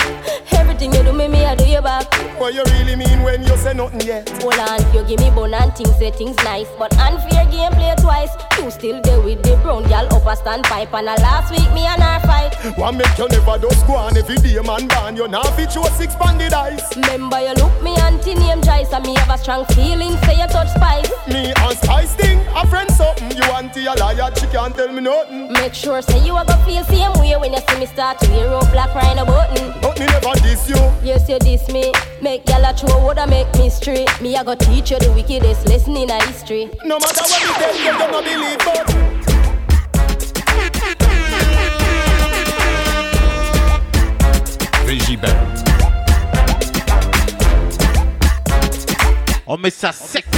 Everything 0.51 0.93
you 0.93 1.03
do 1.03 1.13
me, 1.13 1.27
me 1.27 1.45
I 1.45 1.55
do 1.55 1.65
you 1.65 1.81
back. 1.81 2.11
What 2.39 2.53
you 2.53 2.63
really 2.63 2.95
mean 2.95 3.23
when 3.23 3.43
you 3.43 3.55
say 3.57 3.73
nothing 3.73 4.01
yet? 4.01 4.29
Hold 4.41 4.59
on, 4.59 4.81
you 4.93 5.03
give 5.05 5.19
me 5.19 5.29
bone 5.29 5.53
and 5.53 5.73
things 5.75 5.95
say 5.97 6.11
things 6.11 6.35
nice. 6.43 6.67
But 6.77 6.97
unfair 6.97 7.45
game 7.51 7.71
play 7.73 7.95
twice. 7.99 8.31
You 8.57 8.71
still 8.71 9.01
there 9.01 9.21
with 9.21 9.43
the 9.43 9.55
brown 9.57 9.83
girl 9.83 10.07
up 10.11 10.25
a 10.25 10.35
standpipe. 10.35 10.93
And 10.93 11.09
a 11.09 11.15
last 11.21 11.51
week 11.51 11.71
me 11.73 11.85
and 11.85 12.01
her 12.01 12.19
fight. 12.21 12.77
One 12.77 12.97
make 12.97 13.17
you 13.17 13.27
never 13.27 13.59
do 13.59 13.69
on 13.93 14.17
every 14.17 14.37
day, 14.37 14.59
man. 14.61 14.87
Ban 14.87 15.15
you 15.15 15.27
now 15.27 15.43
fit 15.55 15.75
you 15.75 15.83
a 15.83 15.91
six 15.91 16.15
banded 16.15 16.53
eyes. 16.53 16.83
Remember 16.95 17.39
you 17.39 17.53
look 17.53 17.83
me 17.83 17.95
auntie 17.97 18.35
name 18.35 18.61
Joyce 18.61 18.91
and 18.93 19.05
me 19.05 19.15
have 19.15 19.29
a 19.29 19.37
strong 19.37 19.65
feeling 19.75 20.17
say 20.25 20.37
you 20.39 20.47
touch 20.47 20.69
spice. 20.69 21.11
Me 21.27 21.53
and 21.65 21.77
Spice 21.77 22.15
thing, 22.15 22.39
a 22.55 22.67
friend 22.67 22.89
something. 22.91 23.31
You 23.31 23.43
auntie 23.43 23.85
a 23.85 23.93
liar, 23.93 24.31
she 24.35 24.47
can't 24.47 24.75
tell 24.75 24.91
me 24.91 25.01
nothing. 25.01 25.51
Make 25.53 25.73
sure 25.73 26.01
say 26.01 26.23
you 26.25 26.35
a 26.37 26.45
go 26.45 26.55
feel 26.65 26.83
same 26.85 27.13
way 27.19 27.35
when 27.37 27.53
you 27.53 27.59
see 27.67 27.79
me 27.79 27.85
start 27.85 28.19
to 28.19 28.29
wear 28.29 28.53
up 28.53 28.71
black 28.71 28.93
right 28.93 29.17
a 29.17 29.25
button. 29.25 29.73
But 29.81 29.99
me 29.99 30.05
never 30.05 30.33
diss 30.41 30.69
you. 30.69 30.75
Yes, 31.03 31.27
you 31.27 31.39
diss 31.39 31.67
me. 31.69 31.91
Make 32.21 32.47
y'all 32.49 32.63
a 32.63 32.73
throw 32.73 33.05
would 33.05 33.17
make 33.29 33.51
me 33.55 33.69
straight. 33.69 34.09
Me 34.21 34.35
I 34.35 34.43
go 34.43 34.55
teach 34.55 34.91
you 34.91 34.99
the 34.99 35.11
wickedest 35.13 35.67
lesson 35.67 35.97
in 35.97 36.09
a 36.09 36.23
history. 36.25 36.69
No 36.83 36.99
matter 36.99 37.21
what 37.21 37.41
you 37.41 37.53
tell 37.53 37.75
you, 37.75 37.85
you 37.85 37.97
no 37.97 38.21
believe 38.21 38.59
but. 38.65 38.85
VJ 44.85 45.17
Ben. 45.19 45.35
On 49.47 49.57
met 49.57 49.71
ça 49.71 49.91
sec. 49.91 50.34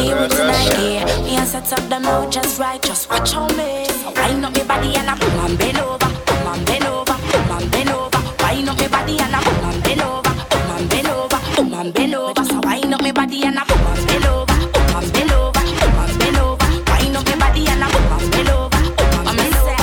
Pray 0.00 0.28
for 0.28 0.44
me 0.44 0.54
forgive 0.54 1.24
me. 1.24 1.36
Me 1.36 1.44
set 1.44 1.72
up 1.72 1.88
the 1.88 2.00
mood 2.00 2.32
just 2.32 2.58
right 2.58 2.80
Just 2.82 3.10
watch 3.10 3.34
on 3.34 3.54
me 3.56 3.84
So 3.86 4.10
wind 4.12 4.44
up 4.44 4.54
me 4.54 4.62
body 4.64 4.94
and 4.96 5.10
I 5.10 5.18
boom 5.18 5.38
and 5.40 5.58
bend 5.58 5.78
over 5.78 5.98
Boom 5.98 6.46
and 6.46 6.66
bend 6.66 6.84
over 6.84 7.16
Boom 7.30 7.50
and 7.50 7.70
bend 7.70 7.90
over 7.90 8.20
Wind 8.40 8.68
up 8.68 8.78
me 8.78 8.88
body 8.88 9.18
and 9.18 9.36
I 9.36 9.40
boom 9.44 9.64
and 9.64 9.82
bend 9.82 10.02
over 10.02 10.32
Boom 10.50 10.70
and 10.72 10.88
bend 10.90 11.08
over 11.08 11.38
Boom 11.56 11.74
and 11.74 11.94
bend 11.94 12.14
over 12.14 12.44
So 12.44 12.60
wind 12.64 12.94
up 12.94 13.02
me 13.02 13.12
body 13.12 13.44
and 13.44 13.58
I 13.58 13.64
boom 13.64 13.86
and 13.86 14.06
bend 14.06 14.26
over 14.26 14.56
Boom 14.72 14.96
and 14.96 15.12
bend 15.12 15.32
over 15.32 15.60
Boom 15.60 15.98
and 16.00 16.18
bend 16.18 16.38
over 16.38 16.66
Wind 16.90 17.16
up 17.16 17.26
me 17.26 17.34
body 17.36 17.62
and 17.68 17.84
I 17.84 17.88
boom 17.92 18.12
and 18.16 18.30
bend 18.32 18.50
over 18.50 18.80
Boom 18.96 19.28
and 19.28 19.36
bend 19.36 19.56
over 19.60 19.76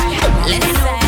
Listen, 0.48 1.02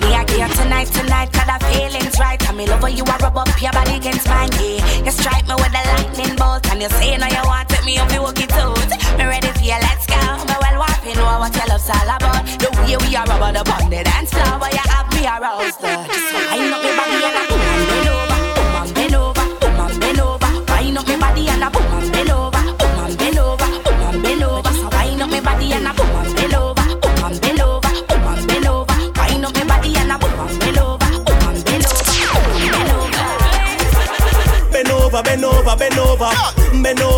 me 0.00 0.14
a 0.14 0.22
here 0.30 0.48
tonight, 0.54 0.88
tonight, 0.88 1.32
cause 1.32 1.48
the 1.48 1.58
feelings 1.66 2.18
right. 2.20 2.40
And 2.48 2.56
me 2.56 2.66
love 2.66 2.80
how 2.80 2.88
you 2.88 3.02
a 3.02 3.16
rub 3.18 3.36
up 3.36 3.62
your 3.62 3.72
body 3.72 3.96
against 3.96 4.28
mine, 4.28 4.50
yeah. 4.60 5.04
You 5.04 5.10
strike 5.10 5.46
me 5.48 5.54
with 5.54 5.72
a 5.72 5.82
lightning 5.96 6.36
bolt, 6.36 6.68
and 6.70 6.82
you 6.82 6.88
say 6.90 7.16
now 7.16 7.28
you 7.28 7.42
want 7.48 7.68
take 7.68 7.77
me 7.88 7.96
up, 7.96 8.12
walk 8.20 8.38
it 8.38 8.52
out. 8.52 8.76
Me 9.16 9.24
ready 9.24 9.48
for 9.48 9.64
you, 9.64 9.78
let's 9.80 10.04
go. 10.04 10.20
Me 10.44 10.54
well 10.60 10.84
to 10.84 11.10
know 11.16 11.40
what 11.40 11.56
your 11.56 11.66
love's 11.72 11.88
all 11.88 12.10
about. 12.16 12.44
The 12.60 12.68
way 12.84 12.96
we 13.00 13.16
are 13.16 13.24
rubber 13.24 13.52
the 13.56 13.64
bond, 13.64 13.88
the 13.90 14.04
dance 14.04 14.30
floor, 14.30 14.60
where 14.60 14.72
you 14.76 14.84
have 14.92 15.08
me 15.16 15.24
aroused. 15.24 15.80
Just 15.80 16.28
wind 16.52 16.68
me 16.84 16.90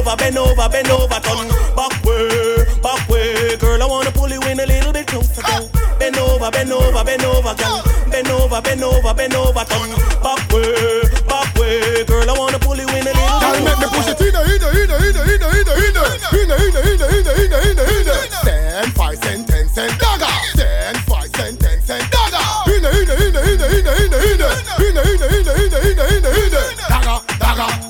over, 0.00 0.16
bend 0.16 0.38
over, 0.38 0.68
bend 0.68 0.88
over. 0.88 1.20
Turn 1.20 1.48
back 1.76 1.92
way, 2.04 2.64
back 2.82 3.08
way. 3.08 3.56
Girl, 3.56 3.82
I 3.82 3.86
wanna 3.86 4.10
pull 4.10 4.30
you 4.30 4.40
in 4.42 4.60
a 4.60 4.66
little 4.66 4.92
bit 4.92 5.06
closer, 5.06 5.42
girl. 5.42 5.68
Bend 5.98 6.16
over, 6.16 6.50
bend 6.50 6.72
over, 6.72 7.04
bend 7.04 7.24
over, 7.24 7.54
girl. 7.54 7.82
Bend 8.10 8.28
over, 8.28 8.60
bend 8.62 8.82
over, 8.82 9.14
bend 9.14 9.34
over. 9.34 9.64
Turn 9.64 9.90
back 10.24 10.40
way, 10.52 11.02
back 11.28 11.54
way. 11.56 12.04
Girl, 12.04 12.30
I 12.30 12.34
wanna 12.38 12.58
pull 12.58 12.76
you 12.76 12.88
in 12.88 13.06
a 13.06 13.12
little 13.12 13.40
bit 13.40 13.50
Girl, 13.50 13.60
make 13.64 13.78
me 13.78 13.86
push 13.92 14.08
it 14.08 14.20
in 14.20 14.36
in 14.40 14.62
in 14.62 14.88
in 14.88 15.10
in 15.10 15.16
in 15.20 15.40
in 15.40 15.60
in 15.60 16.00
in 16.00 16.50
in 16.50 17.00
in 17.00 17.20
in 17.20 17.52
in 17.52 17.78
in 17.78 18.08
a. 18.08 18.28
Ten, 18.44 18.90
five 18.92 19.18
cent, 19.22 19.46
ten 19.46 19.68
cent, 19.68 19.92
dagger. 20.00 20.32
Ten, 20.56 20.94
five 21.04 21.30
cent, 21.36 21.60
ten 21.60 21.78
cent, 21.82 22.04
dagger. 22.10 22.44
In 22.72 22.84
in 22.84 23.10
in 23.10 23.20
in 23.20 23.36
in 23.36 23.60
in 23.60 23.84
in 23.84 24.00
in 24.00 24.20
in 24.20 24.40
in 24.40 24.96
in 24.96 25.20
in 25.20 25.48
in 25.48 26.00
in. 26.00 26.20
Dagger, 26.20 26.88
dagger, 26.90 27.20
dagger, 27.38 27.68
dagger. 27.68 27.89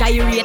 A 0.00 0.37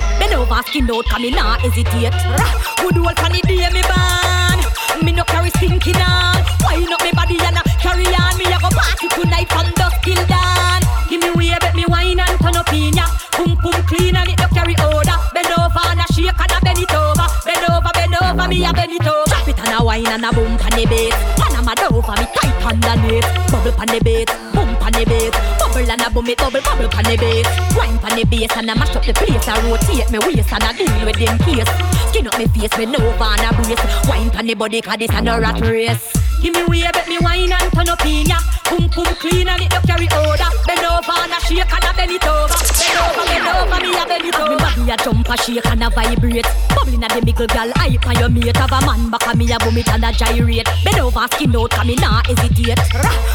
up 29.47 29.57
I 29.57 29.69
rotate 29.69 30.11
me 30.11 30.19
waist 30.19 30.51
and 30.51 30.63
a 30.63 30.71
deal 30.73 31.05
with 31.05 31.17
them 31.19 31.37
case. 31.39 31.67
Skin 32.09 32.27
up 32.27 32.37
me 32.37 32.47
face, 32.47 32.75
bend 32.75 32.95
over 32.95 33.23
and 33.23 33.41
a 33.41 33.49
brace. 33.53 34.07
Wine 34.07 34.29
pan 34.29 34.47
the 34.47 34.53
body 34.53 34.81
cause 34.81 34.97
this 34.97 35.09
a 35.11 35.21
no 35.21 35.39
rat 35.39 35.59
race. 35.61 36.13
Give 36.41 36.53
me 36.53 36.63
way, 36.65 36.83
bet 36.91 37.07
me 37.07 37.17
wine 37.19 37.51
and 37.51 37.71
turn 37.73 37.89
up 37.89 38.05
in 38.05 38.27
ya. 38.27 38.37
Pum 38.65 38.89
pum 38.89 39.05
clean 39.15 39.47
and 39.47 39.61
it 39.61 39.71
no 39.71 39.79
carry 39.81 40.07
odor 40.11 40.49
Bend 40.67 40.83
over 40.83 41.15
and 41.23 41.31
a 41.31 41.39
shake 41.43 41.71
and 41.71 41.83
a 41.83 41.91
bend 41.93 42.11
it 42.11 42.25
over. 42.25 42.55
Bend 42.79 42.97
over, 42.99 43.23
bend 43.27 43.47
over, 43.47 43.79
me 43.79 43.91
a 43.95 44.03
bend 44.05 44.25
it 44.25 44.39
over. 44.39 44.51
Me 44.51 44.57
body 44.57 44.91
a 44.91 44.95
jump 44.97 45.29
a 45.29 45.35
shake 45.37 45.65
and 45.65 45.83
a 45.83 45.89
vibrate. 45.89 46.47
Bubbling 46.75 47.03
at 47.03 47.11
the 47.11 47.21
middle 47.25 47.47
gal 47.47 47.71
hype 47.75 48.07
on 48.07 48.15
your 48.15 48.29
mate. 48.29 48.57
Have 48.57 48.71
a 48.71 48.79
man 48.85 49.09
back 49.09 49.27
a 49.27 49.37
me 49.37 49.51
a 49.51 49.57
boom 49.59 49.77
it 49.77 49.89
and 49.89 50.05
a 50.05 50.11
gyrate. 50.11 50.67
Bend 50.83 50.99
over 50.99 51.27
skin 51.31 51.55
out 51.55 51.71
cause 51.71 51.85
me 51.85 51.95
nah 51.95 52.21
hesitate. 52.25 52.79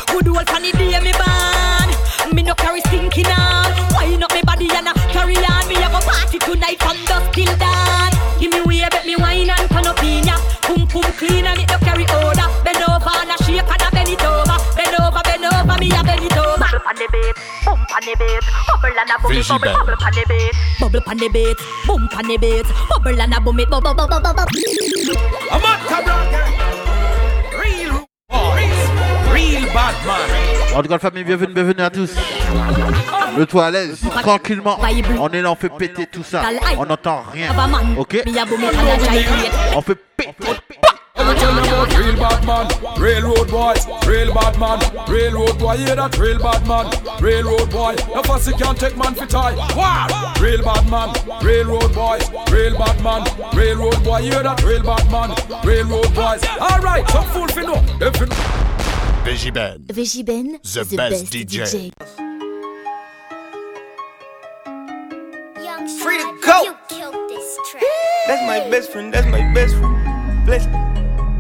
Good 0.09 0.29
old 0.29 0.49
funny 0.49 0.73
day 0.73 0.99
me 1.01 1.13
born 1.13 2.35
Me 2.35 2.43
no 2.43 2.55
carry 2.55 2.81
stinking 2.81 3.27
on 3.27 3.73
Wine 3.95 4.23
up 4.23 4.33
me 4.33 4.43
body 4.43 4.69
and 4.73 4.89
a 4.89 4.98
party 6.19 6.39
tonight 6.39 6.79
from 6.83 6.99
dusk 7.07 7.33
till 7.33 7.55
dawn. 7.57 8.11
Give 8.41 8.51
me 8.51 8.61
way, 8.67 8.89
bet 8.91 9.07
me 9.07 9.15
wine 9.17 9.51
and 9.51 9.69
turn 9.71 9.87
up 9.87 10.03
in 10.03 10.27
ya. 10.27 10.37
Pum 10.67 10.87
pum 10.91 11.07
clean 11.19 11.47
and 11.47 11.61
it 11.63 11.71
no 11.71 11.79
carry 11.79 12.07
odor. 12.11 12.49
Bend 12.65 12.83
over 12.83 13.15
and 13.23 13.31
a 13.31 13.37
shake 13.45 13.63
and 13.63 13.83
a 13.83 13.89
bend 13.95 14.11
it 14.11 14.25
over. 14.27 14.59
Bend 14.75 14.95
over, 14.99 15.23
bend 15.23 15.47
over, 15.47 15.77
me 15.79 15.89
a 15.95 16.03
bend 16.03 16.25
it 16.27 16.37
over. 16.37 16.59
Bubble 16.59 16.83
pan 16.87 16.97
the 16.99 17.07
beat, 17.15 17.37
boom 17.65 17.81
pan 17.91 18.03
the 18.03 18.15
beat. 18.19 18.45
Bubble 18.67 18.99
and 18.99 19.11
a 19.11 19.17
boom 19.23 19.39
it, 19.39 19.49
bubble, 19.49 19.73
bubble 19.79 19.97
pan 20.03 20.13
the 20.15 20.25
beat. 20.29 20.55
Bubble 20.81 21.01
pan 21.07 21.17
the 21.19 21.29
beat, 21.29 21.59
boom 21.87 22.09
pan 22.09 22.27
the 22.27 22.37
beat. 22.37 22.67
Bubble 22.91 23.21
and 23.21 23.35
a 23.35 23.41
boom 23.41 23.61
it, 23.61 23.71
bubble, 23.71 23.95
bubble, 23.95 24.21
bubble. 24.21 24.47
I'm 25.51 25.65
a 25.65 25.79
Real 25.89 26.05
boys, 26.05 26.48
real 29.39 29.65
bad 29.73 29.95
man. 30.07 30.29
En 30.75 30.83
tout 30.83 30.89
cas, 30.89 30.95
la 30.95 30.99
famille, 30.99 31.25
bienvenue, 31.25 31.55
bienvenue 31.55 31.83
à 31.83 31.91
tous. 31.91 32.11
Le 33.37 33.47
toit 33.47 33.67
à 33.67 33.71
l'aise, 33.71 34.01
tranquillement. 34.23 34.79
On 35.21 35.29
est 35.29 35.43
là, 35.43 35.51
on 35.53 35.55
fait 35.55 35.71
péter 35.71 36.07
tout 36.07 36.25
ça. 36.25 36.43
On 36.77 36.87
n'entend 36.87 37.23
rien. 37.33 37.51
Ok 37.97 38.23
On 39.75 39.83
fait 39.83 39.99
péter. 40.17 40.49
Let 41.19 41.27
me 41.27 41.35
tell 41.35 41.53
you 41.53 41.61
about 41.61 41.99
real 41.99 42.17
bad 42.17 42.47
man, 42.47 42.69
railroad 42.97 43.51
boys, 43.51 43.85
real 44.07 44.33
bad 44.33 44.57
man, 44.57 44.79
railroad 45.09 45.59
boy, 45.59 45.77
hear 45.77 45.97
that 45.97 46.17
real 46.17 46.39
bad 46.39 46.65
man, 46.65 46.87
railroad 47.21 47.69
boy. 47.71 47.97
No 48.15 48.23
fussy 48.23 48.53
can't 48.53 48.79
take 48.79 48.97
man 48.97 49.17
for 49.17 49.27
tie. 49.27 49.57
Wow, 49.75 50.07
real 50.41 50.63
bad 50.63 50.89
man, 50.89 51.11
railroad 51.43 51.93
boys, 51.93 52.23
real 52.53 52.79
bad 52.79 53.03
man, 53.03 53.25
railroad 53.53 54.03
boy, 54.05 54.23
hear 54.23 54.45
that 54.45 54.63
real 54.63 54.85
bad 54.85 55.11
man, 55.11 55.35
railroad 55.65 56.15
boys. 56.15 56.41
All 56.61 56.79
right, 56.79 57.07
some 57.11 57.25
fool 57.25 57.49
for 57.49 57.63
no, 57.63 57.83
if 58.01 58.21
you 58.21 58.27
VJ 59.25 59.53
Ben, 59.53 59.85
VJ 59.91 60.25
Ben, 60.25 60.53
the, 60.63 60.95
best, 60.97 61.33
DJ. 61.33 61.93
Free 66.03 66.19
to 66.19 66.39
go. 66.45 66.77
That's 68.27 68.43
my 68.47 68.61
best 68.71 68.91
friend. 68.93 69.13
That's 69.13 69.27
my 69.27 69.53
best 69.53 69.75
friend. 69.77 70.47
Bless. 70.47 70.67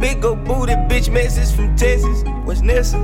Big 0.01 0.25
old 0.25 0.45
booty 0.45 0.75
bitch 0.75 1.13
message 1.13 1.55
from 1.55 1.75
Texas. 1.77 2.23
What's 2.45 2.61
Nessa? 2.63 2.97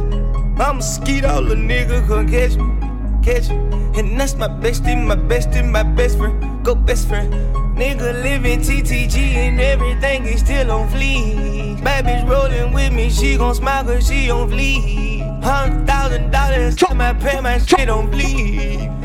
I'm 0.59 0.79
a 0.79 0.83
skeet 0.83 1.25
all 1.25 1.43
the 1.43 1.55
nigga 1.55 2.07
come 2.07 2.29
catch 2.29 2.57
me. 2.57 2.94
Catch. 3.25 3.49
And 3.49 4.21
that's 4.21 4.35
my 4.35 4.49
bestie, 4.49 5.03
my 5.03 5.17
bestie, 5.17 5.65
my 5.65 5.83
best 5.83 6.19
friend. 6.19 6.63
Go 6.63 6.75
best 6.75 7.09
friend. 7.09 7.33
Nigga 7.75 8.23
living 8.23 8.61
TTG 8.61 9.17
and 9.17 9.59
everything 9.59 10.27
is 10.27 10.41
still 10.41 10.71
on 10.71 10.89
fleek. 10.91 11.83
Bad 11.83 12.05
bitch 12.05 12.29
rolling 12.29 12.75
with 12.75 12.93
me, 12.93 13.09
she 13.09 13.39
gon' 13.39 13.55
smile 13.55 13.85
cause 13.85 14.07
she 14.09 14.31
on 14.31 14.51
fleek. 14.51 15.43
Hundred 15.43 15.87
thousand 15.87 16.31
dollars 16.31 16.77
my 16.95 17.15
pay, 17.15 17.41
my 17.41 17.59
shit 17.59 17.89
on 17.89 18.11
bleed. 18.11 19.04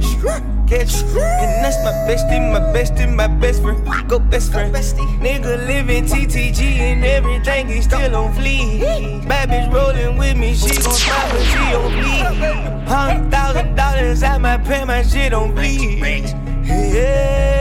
Catch. 0.00 0.26
Catch. 0.68 1.02
And 1.02 1.64
that's 1.64 1.78
my 1.84 1.92
bestie, 2.08 2.52
my 2.52 2.60
bestie, 2.74 3.12
my 3.14 3.28
best 3.28 3.62
friend. 3.62 4.08
Go 4.08 4.18
best 4.18 4.52
friend. 4.52 4.74
Nigga 4.74 5.66
living 5.66 6.04
TTG 6.04 6.60
and 6.60 7.04
everything 7.04 7.68
he 7.68 7.80
still 7.82 8.16
on 8.16 8.32
fleek. 8.34 9.28
Bad 9.28 9.50
bitch 9.50 9.72
rolling 9.72 10.18
with 10.18 10.36
me, 10.36 10.54
she 10.54 10.74
gon' 10.82 10.92
smile 10.92 11.30
but 11.30 11.42
she 11.42 11.58
on 11.74 11.92
bleed. 11.92 12.88
Hundred 12.88 13.30
thousand 13.30 13.74
dollars 13.74 14.22
at 14.22 14.40
my 14.40 14.56
pen, 14.58 14.86
my 14.88 15.02
shit 15.02 15.32
on 15.32 15.54
bleed. 15.54 16.34
Yeah. 16.64 17.55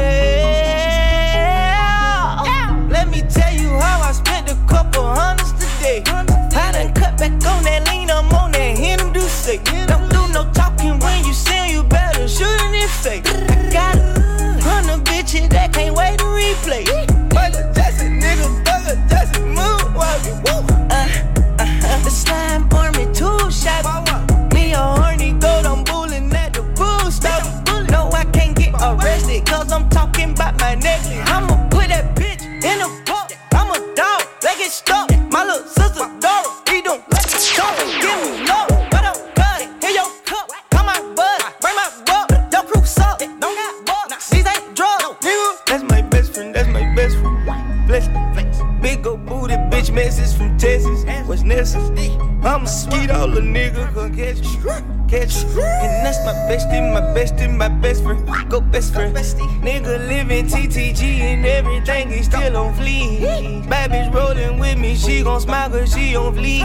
Bestie, 57.25 57.49
my 57.49 57.67
my 57.67 57.81
best 57.81 58.03
friend. 58.03 58.49
Go 58.49 58.61
best 58.61 58.93
friend. 58.93 59.15
Nigga 59.15 60.07
living 60.07 60.45
TTG 60.45 61.19
and 61.21 61.45
everything 61.45 62.11
is 62.11 62.25
still 62.25 62.57
on 62.57 62.73
fleek. 62.75 63.67
Bad 63.69 63.91
bitch 63.91 64.13
rolling 64.13 64.59
with 64.59 64.77
me, 64.77 64.95
she 64.95 65.23
gon' 65.23 65.41
smile 65.41 65.69
cause 65.69 65.93
she 65.93 66.15
on 66.15 66.35
fleek. 66.35 66.63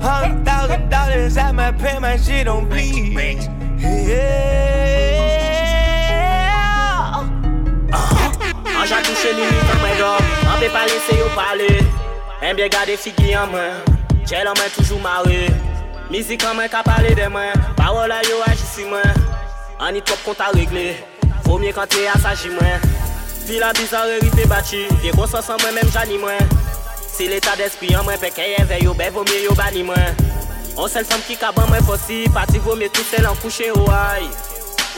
Hundred 0.00 0.44
thousand 0.44 0.88
dollars 0.88 1.36
at 1.36 1.54
my 1.54 1.72
pay, 1.72 1.98
my 1.98 2.16
shit 2.16 2.48
on 2.48 2.68
bleed. 2.68 3.38
Yeah. 3.78 4.28
An 8.78 8.86
jan 8.86 9.02
touche 9.02 9.30
limit 9.34 9.70
an 9.72 9.78
mwen 9.82 9.98
dom 9.98 10.22
An 10.46 10.58
pe 10.60 10.68
pale 10.70 10.98
se 11.06 11.16
yo 11.18 11.28
pale 11.34 11.70
En 12.42 12.56
bie 12.56 12.68
gade 12.68 12.96
figi 12.96 13.34
an 13.34 13.50
mwen 13.50 13.74
Tchel 14.24 14.46
an 14.46 14.54
mwen 14.54 14.70
toujou 14.76 15.00
mare 15.02 15.50
Mizik 16.10 16.44
an 16.46 16.56
mwen 16.56 16.70
ka 16.70 16.82
pale 16.86 17.14
de 17.14 17.28
mwen 17.28 17.52
Parola 17.76 18.22
yo 18.28 18.38
agisi 18.46 18.86
mwen 18.86 19.37
Ani 19.80 20.02
trop 20.02 20.18
konta 20.24 20.50
regle 20.54 20.96
Fomye 21.44 21.72
kante 21.72 22.08
asaji 22.08 22.48
mwen 22.48 22.80
Vila 23.46 23.72
bizarerite 23.72 24.46
bati 24.46 24.86
Vye 25.02 25.12
konsansan 25.12 25.60
mwen 25.62 25.74
menm 25.74 25.90
jani 25.94 26.18
mwen 26.18 26.48
Se 27.16 27.28
leta 27.28 27.56
despri 27.56 27.94
an 27.94 28.04
mwen 28.04 28.18
pekeye 28.18 28.64
veyo 28.64 28.94
Be 28.94 29.10
vomye 29.10 29.42
yo 29.44 29.54
bani 29.54 29.82
mwen 29.82 30.14
On 30.76 30.88
sel 30.88 31.04
fom 31.04 31.22
ki 31.28 31.36
kaban 31.36 31.68
mwen 31.68 31.82
fosi 31.84 32.28
Pati 32.34 32.58
vomye 32.58 32.88
tout 32.88 33.06
sel 33.10 33.26
an 33.26 33.36
kouche 33.42 33.70
ou 33.76 33.90
ay 33.90 34.28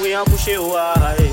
Ou 0.00 0.12
an 0.16 0.24
kouche 0.24 0.58
ou 0.58 0.76
ay 0.76 1.29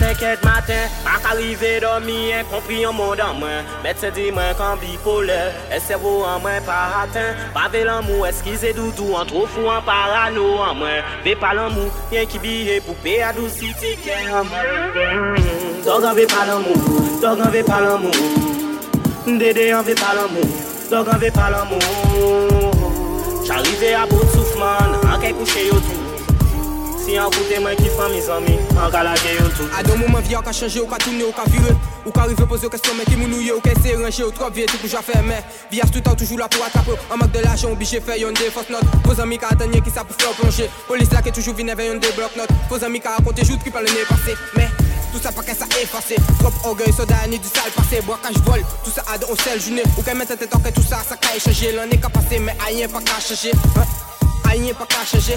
5 0.00 0.18
matin, 0.42 0.88
pas 1.04 1.30
arrivé 1.30 1.78
dormi, 1.78 2.32
incompris 2.32 2.86
en 2.86 2.92
monde 2.92 3.20
en 3.20 3.34
main. 3.34 3.62
Mais 3.84 3.94
c'est 3.98 4.12
dit 4.12 4.32
moi 4.32 4.54
quand 4.56 4.78
bipolaire, 4.80 5.52
et 5.70 5.78
cerveau 5.78 6.24
en 6.24 6.40
main 6.40 6.58
pas 6.64 7.02
atteint. 7.02 7.34
Pas 7.52 7.68
de 7.68 7.84
l'amour, 7.84 8.26
esquisé 8.26 8.72
doudou, 8.72 9.12
en 9.14 9.26
trop 9.26 9.46
fou, 9.46 9.68
en 9.68 9.82
parano 9.82 10.56
en 10.56 10.74
main. 10.74 11.02
Vé 11.22 11.36
pas 11.36 11.52
l'amour, 11.52 11.92
rien 12.10 12.24
qui 12.24 12.38
bille, 12.38 12.80
poupée 12.80 13.22
à 13.22 13.34
douce 13.34 13.58
ticket 13.58 14.24
en 14.32 14.44
main. 14.44 15.34
Dog 15.84 16.02
en 16.02 16.14
vé 16.14 16.26
pas 16.26 16.46
l'amour, 16.46 16.78
dog 17.20 17.38
en 17.46 17.50
vé 17.50 17.62
pas 17.62 17.80
l'amour. 17.80 18.10
Dédé 19.26 19.74
en 19.74 19.82
vé 19.82 19.94
pas 19.94 20.14
l'amour, 20.14 20.46
dog 20.90 21.08
en 21.14 21.18
vé 21.18 21.30
pas 21.30 21.50
l'amour. 21.50 21.78
J'arrivais 23.46 23.92
à 23.92 24.06
bout 24.06 24.24
de 24.24 24.30
souffle, 24.30 24.58
man 24.58 25.14
en 25.14 25.18
quelque 25.18 25.40
couché 25.40 25.70
au 25.70 25.74
tout. 25.74 25.99
Si 27.10 27.16
an 27.18 27.26
koute 27.34 27.56
mwen 27.58 27.74
ki 27.74 27.88
fan 27.90 28.12
mi 28.12 28.20
zami, 28.22 28.52
an 28.78 28.90
ka 28.92 29.02
yo 29.02 29.48
tout. 29.56 29.66
A 29.74 29.82
don 29.82 29.98
mouman 29.98 30.22
vi 30.22 30.36
an 30.36 30.44
ka 30.44 30.52
chanje, 30.52 30.78
ou 30.78 30.86
ka 30.86 30.96
toune, 30.98 31.24
ou 31.24 31.32
ka 31.32 31.42
vire 31.50 31.74
Ou 32.06 32.12
ka 32.12 32.22
rive 32.22 32.46
pose 32.46 32.70
kestyon 32.70 32.94
men 32.94 33.04
ki 33.04 33.16
moun 33.18 33.34
ouye, 33.34 33.50
ou 33.50 33.60
ka 33.60 33.72
ese 33.74 33.96
range 33.98 34.22
Ou 34.22 34.30
trop 34.30 34.48
vie, 34.54 34.64
tout 34.66 34.78
pou 34.78 34.86
ja 34.86 35.02
fè 35.02 35.18
men 35.26 35.42
Vi 35.72 35.80
as 35.82 35.90
tout 35.90 36.06
an 36.06 36.14
toujou 36.14 36.38
la 36.38 36.46
pou 36.46 36.62
atrape 36.62 36.94
An 37.10 37.18
mak 37.18 37.32
de 37.34 37.42
l'ajon, 37.42 37.74
oblige 37.74 37.98
fè 37.98 38.20
yon 38.20 38.30
de 38.38 38.46
fos 38.54 38.70
not 38.70 38.86
Pos 39.02 39.18
ami 39.18 39.40
ka 39.42 39.50
atenye 39.50 39.82
ki 39.82 39.90
sa 39.90 40.04
pou 40.06 40.14
fè 40.14 40.28
ou 40.30 40.38
plonge 40.38 40.68
Polis 40.86 41.10
la 41.10 41.24
ke 41.26 41.34
toujou 41.34 41.50
vine 41.58 41.74
ve 41.74 41.88
yon 41.88 41.98
de 41.98 42.12
blok 42.14 42.36
not 42.38 42.54
Pos 42.70 42.86
ami 42.86 43.02
ka 43.02 43.16
jout 43.42 43.58
ki 43.58 43.74
le 43.74 43.90
ne 43.90 44.06
pase 44.06 44.38
Men, 44.54 44.70
tout 45.10 45.18
sa 45.18 45.32
pa 45.32 45.42
ke 45.42 45.50
sa 45.50 45.66
efase 45.82 46.14
Trop 46.38 46.54
orgueil, 46.70 46.92
soda 46.94 47.26
ni 47.26 47.40
du 47.40 47.48
sale 47.48 47.74
passé. 47.74 48.00
Bois 48.06 48.20
ka 48.22 48.30
j'vole, 48.30 48.62
tout 48.84 48.94
sa 48.94 49.02
ad 49.12 49.26
on 49.28 49.34
sel 49.34 49.60
june 49.60 49.82
Ou 49.98 50.02
ka 50.02 50.14
mette 50.14 50.38
tête 50.38 50.54
en 50.54 50.60
tout 50.60 50.86
ça, 50.88 51.02
ça 51.02 51.16
ka 51.16 51.34
échangé. 51.34 51.72
L'an 51.72 51.90
est 51.90 51.98
ka 51.98 52.08
passé, 52.08 52.38
mais 52.38 52.54
ayen 52.68 52.86
pa 52.86 53.00
ka 53.00 53.18
changé 53.18 53.50
Ayen 54.48 54.74
pa 54.74 54.86
ka 54.86 55.02
changé 55.04 55.34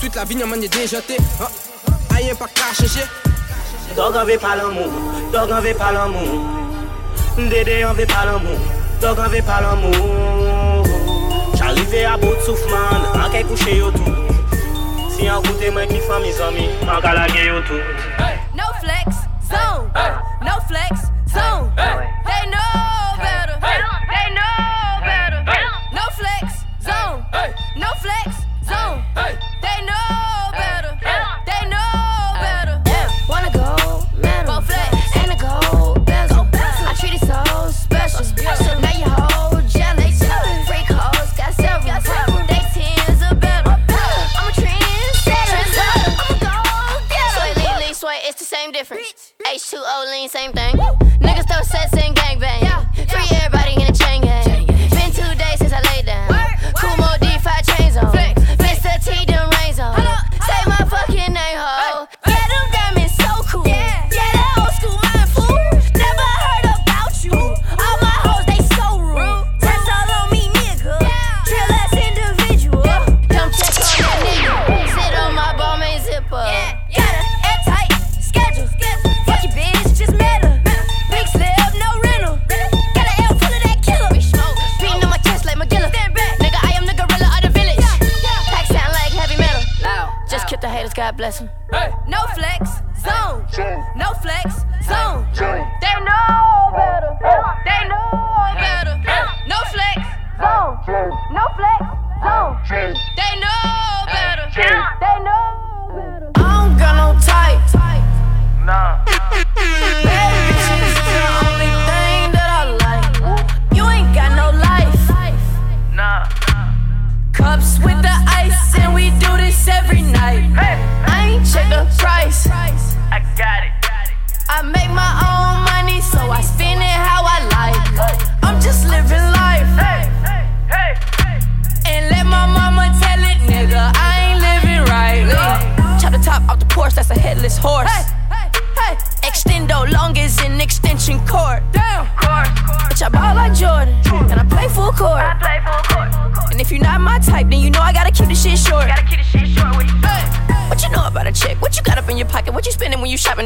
Toute 0.00 0.14
la 0.14 0.24
vi 0.24 0.36
nan 0.36 0.48
man 0.48 0.60
de 0.60 0.68
denjante 0.68 1.16
A 2.14 2.20
yon 2.20 2.36
pa 2.36 2.46
ka 2.46 2.72
chanje 2.78 3.04
Dog 3.96 4.16
an 4.16 4.26
ve 4.26 4.38
palan 4.38 4.72
moun 4.74 4.92
Dog 5.32 5.50
an 5.50 5.62
ve 5.62 5.74
palan 5.74 6.10
moun 6.12 7.50
Dede 7.50 7.84
an 7.84 7.94
ve 7.96 8.06
palan 8.06 8.42
moun 8.44 8.60
Dog 9.00 9.18
an 9.18 9.28
ve 9.30 9.42
palan 9.42 9.76
moun 9.82 10.84
J'arive 11.56 12.04
a 12.06 12.16
bout 12.16 12.40
soufman 12.46 13.02
An 13.14 13.30
kay 13.32 13.44
kouche 13.44 13.76
yo 13.78 13.90
tou 13.90 14.28
Si 15.18 15.26
an 15.26 15.42
koute 15.42 15.70
mwen 15.70 15.88
ki 15.88 16.00
fwa 16.06 16.20
mi 16.20 16.32
zami, 16.32 16.68
an 16.86 17.00
gala 17.02 17.26
gen 17.28 17.46
yo 17.46 17.62
tou. 17.66 17.82
No 18.54 18.70
flex, 18.80 19.26
zone. 19.50 19.90
No 20.46 20.54
flex, 20.68 21.10
zone. 21.26 21.72
They 21.74 22.46
know. 22.50 22.67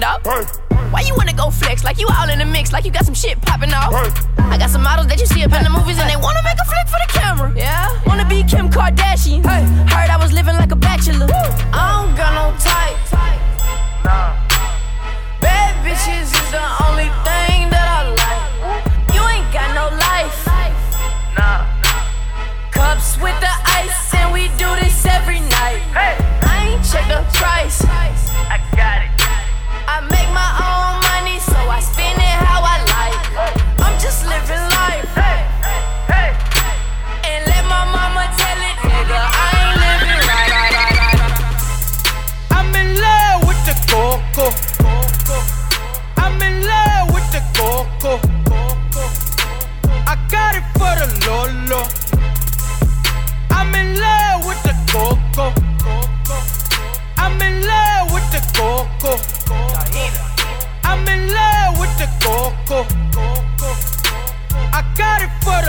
When 0.03 0.39
you 0.39 0.62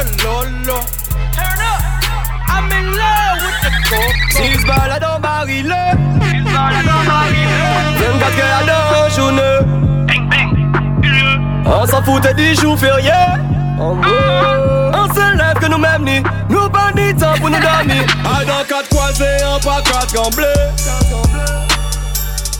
le 0.03 0.23
lolo. 0.23 0.79
Turn 1.31 1.61
up. 1.61 1.81
I'm 2.47 2.71
in 2.71 2.91
love 2.91 3.39
with 3.41 3.59
the 3.63 3.71
coco. 3.89 4.01
Si 4.31 4.59
je 4.59 4.65
balade 4.67 5.03
en 5.03 5.19
baril, 5.19 5.73
si 6.21 6.37
je 6.37 6.43
balade 6.43 6.87
en 6.87 7.03
baril, 7.05 7.49
je 7.97 8.05
me 8.05 8.19
garde 8.19 8.35
que 8.35 8.45
la. 8.67 8.77
Bang 10.07 10.29
bang. 10.29 10.51
On 11.65 11.85
s'en 11.87 12.03
foutait 12.03 12.33
du 12.33 12.55
jour 12.55 12.77
férié. 12.77 13.11
En 13.79 13.95
uh-huh. 13.95 14.91
on 14.93 15.13
se 15.13 15.37
lève 15.37 15.57
que 15.59 15.65
nous-mêmes 15.65 16.03
ni 16.03 16.21
nous 16.49 16.69
pas 16.69 16.91
ni 16.95 17.13
temps 17.15 17.33
pour 17.39 17.49
nous 17.49 17.59
dormir. 17.59 18.05
Ah 18.23 18.45
dans 18.45 18.63
quatre 18.67 18.89
croisés, 18.89 19.41
un 19.43 19.59
pas 19.59 19.81
quatre 19.81 20.13
gamblés. 20.13 20.45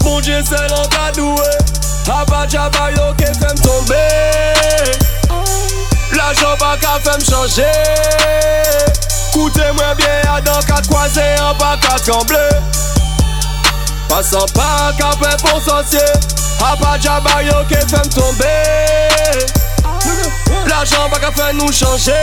Mon 0.04 0.20
Dieu, 0.20 0.42
c'est 0.44 0.68
l'entadoué. 0.70 1.44
Abba 2.10 2.48
Jabba, 2.48 2.92
yo, 2.92 3.14
qu'est-ce 3.18 3.40
que 3.40 3.46
me 3.46 3.62
tomber? 3.62 5.13
l'ajan 6.24 6.56
baka 6.60 7.00
fèm 7.04 7.22
chanje 7.28 7.72
Koute 9.34 9.66
mwen 9.76 9.96
bie 10.00 10.14
adan 10.36 10.62
kat 10.68 10.88
kwaze 10.88 11.26
an 11.42 11.58
baka 11.60 11.98
tremble 12.06 12.44
Pasan 14.10 14.48
pa 14.56 14.94
kapè 15.00 15.34
pon 15.44 15.60
sosye 15.66 16.06
A 16.64 16.76
pa 16.80 16.96
djaba 16.98 17.42
yo 17.48 17.64
ke 17.72 17.82
fèm 17.92 18.08
tombe 18.16 18.54
L'ajan 20.70 21.10
baka 21.12 21.32
fèm 21.36 21.60
nou 21.60 21.72
chanje 21.76 22.20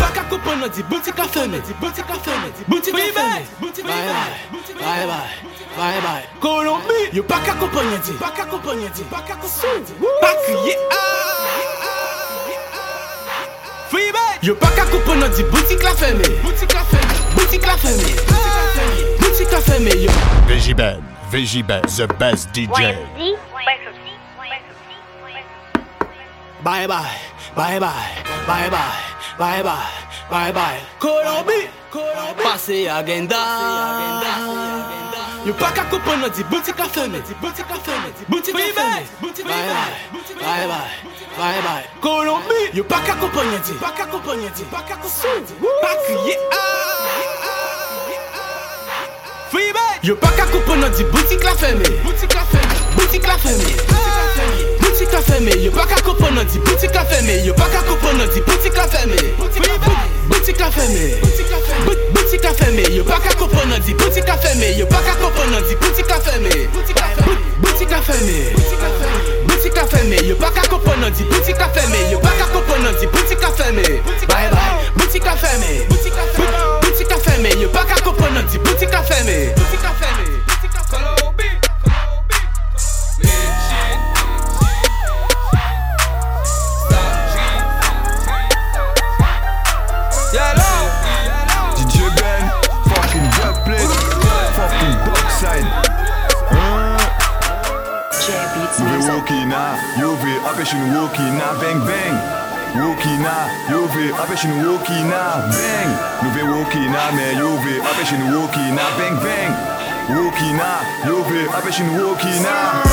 baka 0.00 0.26
koupan 0.30 0.58
nou 0.58 0.74
di 0.74 0.82
bouti 0.90 1.14
ka 1.14 1.28
fèmè 1.36 1.62
Bouti 1.80 2.02
ka 2.02 2.18
fèmè 2.26 2.50
Bouti 2.68 3.86
ka 3.86 3.94
Bye. 4.84 5.53
Bye 5.76 6.00
bye. 6.00 6.24
Kolombi, 6.40 7.10
yo 7.12 7.22
pa 7.24 7.42
ka 7.42 7.54
kompanyen 7.58 8.00
di. 8.06 8.12
Pa 8.14 8.30
ka 8.30 8.46
kompanyen 8.46 8.92
di. 8.94 9.02
Pa 9.10 9.20
ka 9.26 9.34
kompanyen 9.34 9.82
di. 9.82 9.92
Pa 10.22 10.30
kriye 10.46 10.74
a. 10.78 10.94
Ah, 10.94 11.02
ah, 11.82 11.90
ah. 12.78 13.44
Freebird. 13.90 14.38
Yo 14.42 14.54
pa 14.54 14.70
ka 14.70 14.86
kompanyen 14.86 15.34
di. 15.34 15.42
Boutik 15.50 15.82
la 15.82 15.94
feme. 15.98 16.22
Boutik 16.46 16.70
la 16.70 16.84
feme. 16.86 17.14
Boutik 17.34 17.66
la 17.66 17.74
feme. 17.74 18.06
Boutik 19.18 19.50
la 19.50 19.60
feme. 19.60 19.90
Boutik 19.90 20.06
yo. 20.06 20.12
Vegibed. 20.46 21.02
Vegibed. 21.30 21.82
The 21.90 22.06
best 22.22 22.52
DJ. 22.54 22.94
Bye 26.62 26.86
bye. 26.86 27.18
Bye 27.56 27.78
bye. 27.78 28.14
Bye 28.46 28.70
bye. 28.70 28.94
Bye 29.38 29.62
bye. 29.62 29.90
Bye 30.30 30.52
bye. 30.52 30.80
Kolombi. 30.98 31.68
Kolombi. 31.90 32.42
Pase 32.42 32.88
agenda. 32.88 33.34
Pase 33.34 34.22
agenda. 34.22 35.13
Yo 35.44 35.52
pa 35.52 35.68
ka 35.76 35.84
kopan 35.92 36.20
nan 36.24 36.30
di 36.32 36.42
bouti 36.44 36.72
ka 36.72 36.88
feme 36.88 37.20
Bouti 37.40 37.62
ka 37.68 37.76
feme 37.84 38.08
Bouti 38.28 38.50
ka 38.52 38.64
feme 38.72 39.04
Bouti 39.20 39.42
ka 39.44 39.52
feme 39.52 40.40
Bye 40.40 40.64
bye 40.64 40.88
Bye 41.36 41.60
bye 41.60 41.84
Kolombi 42.00 42.72
Yo 42.72 42.82
pa 42.84 43.04
ka 43.04 43.12
kopan 43.20 43.52
nan 43.52 43.60
di 43.60 43.76
Pa 43.76 43.92
ka 43.92 44.06
kopan 44.08 44.40
nan 44.40 44.52
di 44.56 44.64
Pa 44.72 44.80
ka 44.88 44.96
kopan 44.96 45.28
nan 45.36 45.44
di 45.44 45.52
Pa 45.60 45.92
kriye 46.00 46.36
Freebe 49.52 49.84
Yo 50.00 50.16
pa 50.16 50.32
ka 50.32 50.48
kopan 50.48 50.80
nan 50.80 50.90
di 50.96 51.04
bouti 51.12 51.36
ka 51.36 51.52
feme 51.60 51.84
Bouti 52.00 52.24
ka 52.26 52.40
feme 52.48 52.76
Bouti 52.96 53.18
ka 53.20 53.36
feme 53.36 53.68
Bouti 54.80 55.04
ka 55.04 55.20
feme 55.20 55.52
Yo 55.60 55.70
pa 55.76 55.84
ka 55.84 56.00
kopan 56.00 56.40
nan 56.40 56.48
di 56.48 56.58
bouti 56.64 56.88
ka 56.88 57.04
feme 57.04 57.44
Yo 57.44 57.52
pa 57.52 57.68
ka 57.68 57.84
kopan 57.84 58.16
nan 58.16 58.32
di 58.32 58.40
bouti 58.40 58.72
ka 58.72 58.88
feme 58.88 59.20
Bouti 59.36 59.60
ka 59.60 60.72
feme 60.72 61.20
Bouti 61.20 61.44
ka 61.44 61.60
feme 61.60 61.84
Bouti 62.16 62.38
ka 62.40 62.52
feme 62.56 62.88
Yo 62.96 63.04
pa 63.04 63.20
ka 63.20 63.33
Boutik 64.24 64.36
a 64.36 64.48
feme, 64.48 64.78
yo 64.78 64.86
pa 64.86 64.96
ka 65.04 65.14
kompon 65.20 65.50
nan 65.50 65.62
di 65.68 65.74
Boutik 65.76 66.10
a 66.10 66.18
feme 66.18 66.66
Boutik 66.72 67.92
a 67.92 68.00
feme 68.00 68.56
Boutik 69.46 69.76
a 69.76 69.86
feme, 69.86 70.16
yo 70.26 70.34
pa 70.36 70.50
ka 70.50 70.62
kompon 70.66 70.98
nan 71.00 71.12
di 71.12 71.24
Boutik 71.24 71.60
a 71.60 71.68
feme, 71.68 72.10
yo 72.10 72.18
pa 72.20 72.32
ka 72.38 72.46
kompon 72.48 72.80
nan 72.82 72.94
di 72.98 73.06
Boutik 73.06 73.44
a 73.44 73.52
feme 73.52 74.00
Bye 74.26 74.48
bye, 74.48 74.80
boutik 74.96 75.26
a 75.26 75.36
feme 75.36 75.93
now, 103.24 103.48
you 103.72 103.88
be 103.96 104.12
up 104.12 104.28
and 104.28 104.54
walkie 104.68 105.02
now, 105.08 105.48
bang. 105.48 105.90
You 106.22 106.28
be 106.36 106.42
walkie 106.44 106.86
now, 106.92 107.10
man, 107.16 107.40
you 107.40 107.50
be 107.64 107.80
walkie 107.80 108.70
now, 108.76 108.98
bang 109.00 109.16
bang. 109.24 109.52
Walkie 110.12 110.52
now, 110.52 110.84
you 111.08 111.24
be 111.24 111.48
up 111.48 111.64
and 111.64 111.90
walkie 111.96 112.38
now. 112.44 112.84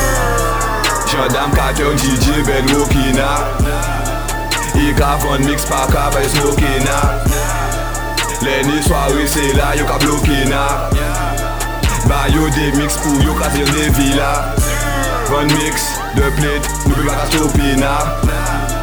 Shadam 1.12 1.52
cartoon 1.52 1.98
GG 2.00 2.48
ben 2.48 2.66
walkie 2.72 3.12
now. 3.12 3.44
Ika 4.74 5.20
fun 5.20 5.46
mix 5.46 5.66
pack 5.66 5.94
up 5.94 6.14
by 6.14 6.24
smoking 6.24 6.84
now. 6.88 7.20
Lenny 8.42 8.82
soirée 8.82 9.28
c'est 9.28 9.54
là, 9.54 9.76
you 9.76 9.86
ka 9.86 9.98
bloqué 10.00 10.46
now. 10.46 10.90
Bah 12.08 12.28
yo 12.30 12.50
des 12.50 12.72
mix 12.78 12.96
pour 12.98 13.22
yo 13.22 13.34
casser 13.36 13.66
des 13.66 13.90
villas. 13.90 14.56
Fun 15.26 15.46
mix, 15.60 16.00
de 16.16 16.30
plate, 16.40 16.70
nous 16.88 16.96
be 16.96 17.08
pas 17.08 17.26
stopper 17.28 17.76
now. 17.76 18.41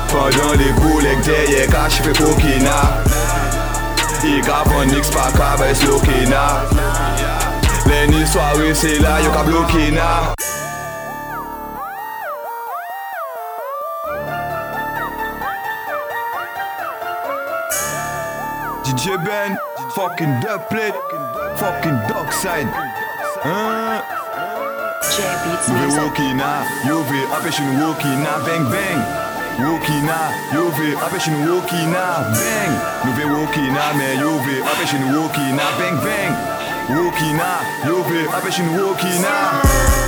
Fadan 0.09 0.57
li 0.61 0.73
koulek 0.81 1.21
deye 1.27 1.67
ka 1.73 1.89
chife 1.93 2.13
kokina 2.19 2.77
I 4.25 4.41
gavon 4.47 4.89
niks 4.89 5.11
pa 5.11 5.29
ka 5.37 5.57
bay 5.61 5.75
slokina 5.75 6.45
Leni 7.89 8.25
sware 8.27 8.75
se 8.75 8.99
la 9.05 9.19
yo 9.25 9.31
ka 9.33 9.45
blokina 9.45 10.35
DJ 18.85 19.17
Ben, 19.25 19.57
fucking 19.95 20.41
dub 20.41 20.69
plate, 20.71 20.97
fucking 21.57 21.99
dog 22.09 22.33
side. 22.33 22.67
Hein? 23.45 24.03
J-Beats 25.15 25.69
Music. 25.69 25.95
Yo 25.95 26.05
walking 26.05 26.37
now, 26.37 26.67
yo 26.87 27.03
be 27.05 27.21
up 27.31 27.45
and 27.45 27.81
walking 27.81 28.23
now, 28.23 28.45
bang 28.45 28.65
bang. 28.73 29.28
Walkie 29.59 30.03
na, 30.03 30.31
yo 30.55 30.71
ve 30.71 30.95
apeshin 31.05 31.35
walkie 31.49 31.87
na 31.87 32.31
bang. 32.31 32.73
Nous 33.05 33.13
ve 33.13 33.25
walkie 33.25 33.71
na, 33.73 33.93
mais 33.97 34.15
yo 34.17 34.39
ve 34.39 34.63
apeshin 34.63 35.03
walkie 35.13 35.53
na 35.53 35.65
bang 35.79 35.99
bang. 36.01 36.35
Walkie 36.89 37.33
na, 37.33 37.61
yo 37.85 38.03
ve 38.05 38.29
apeshin 38.37 38.69
walkie 38.79 39.19
na. 39.19 40.08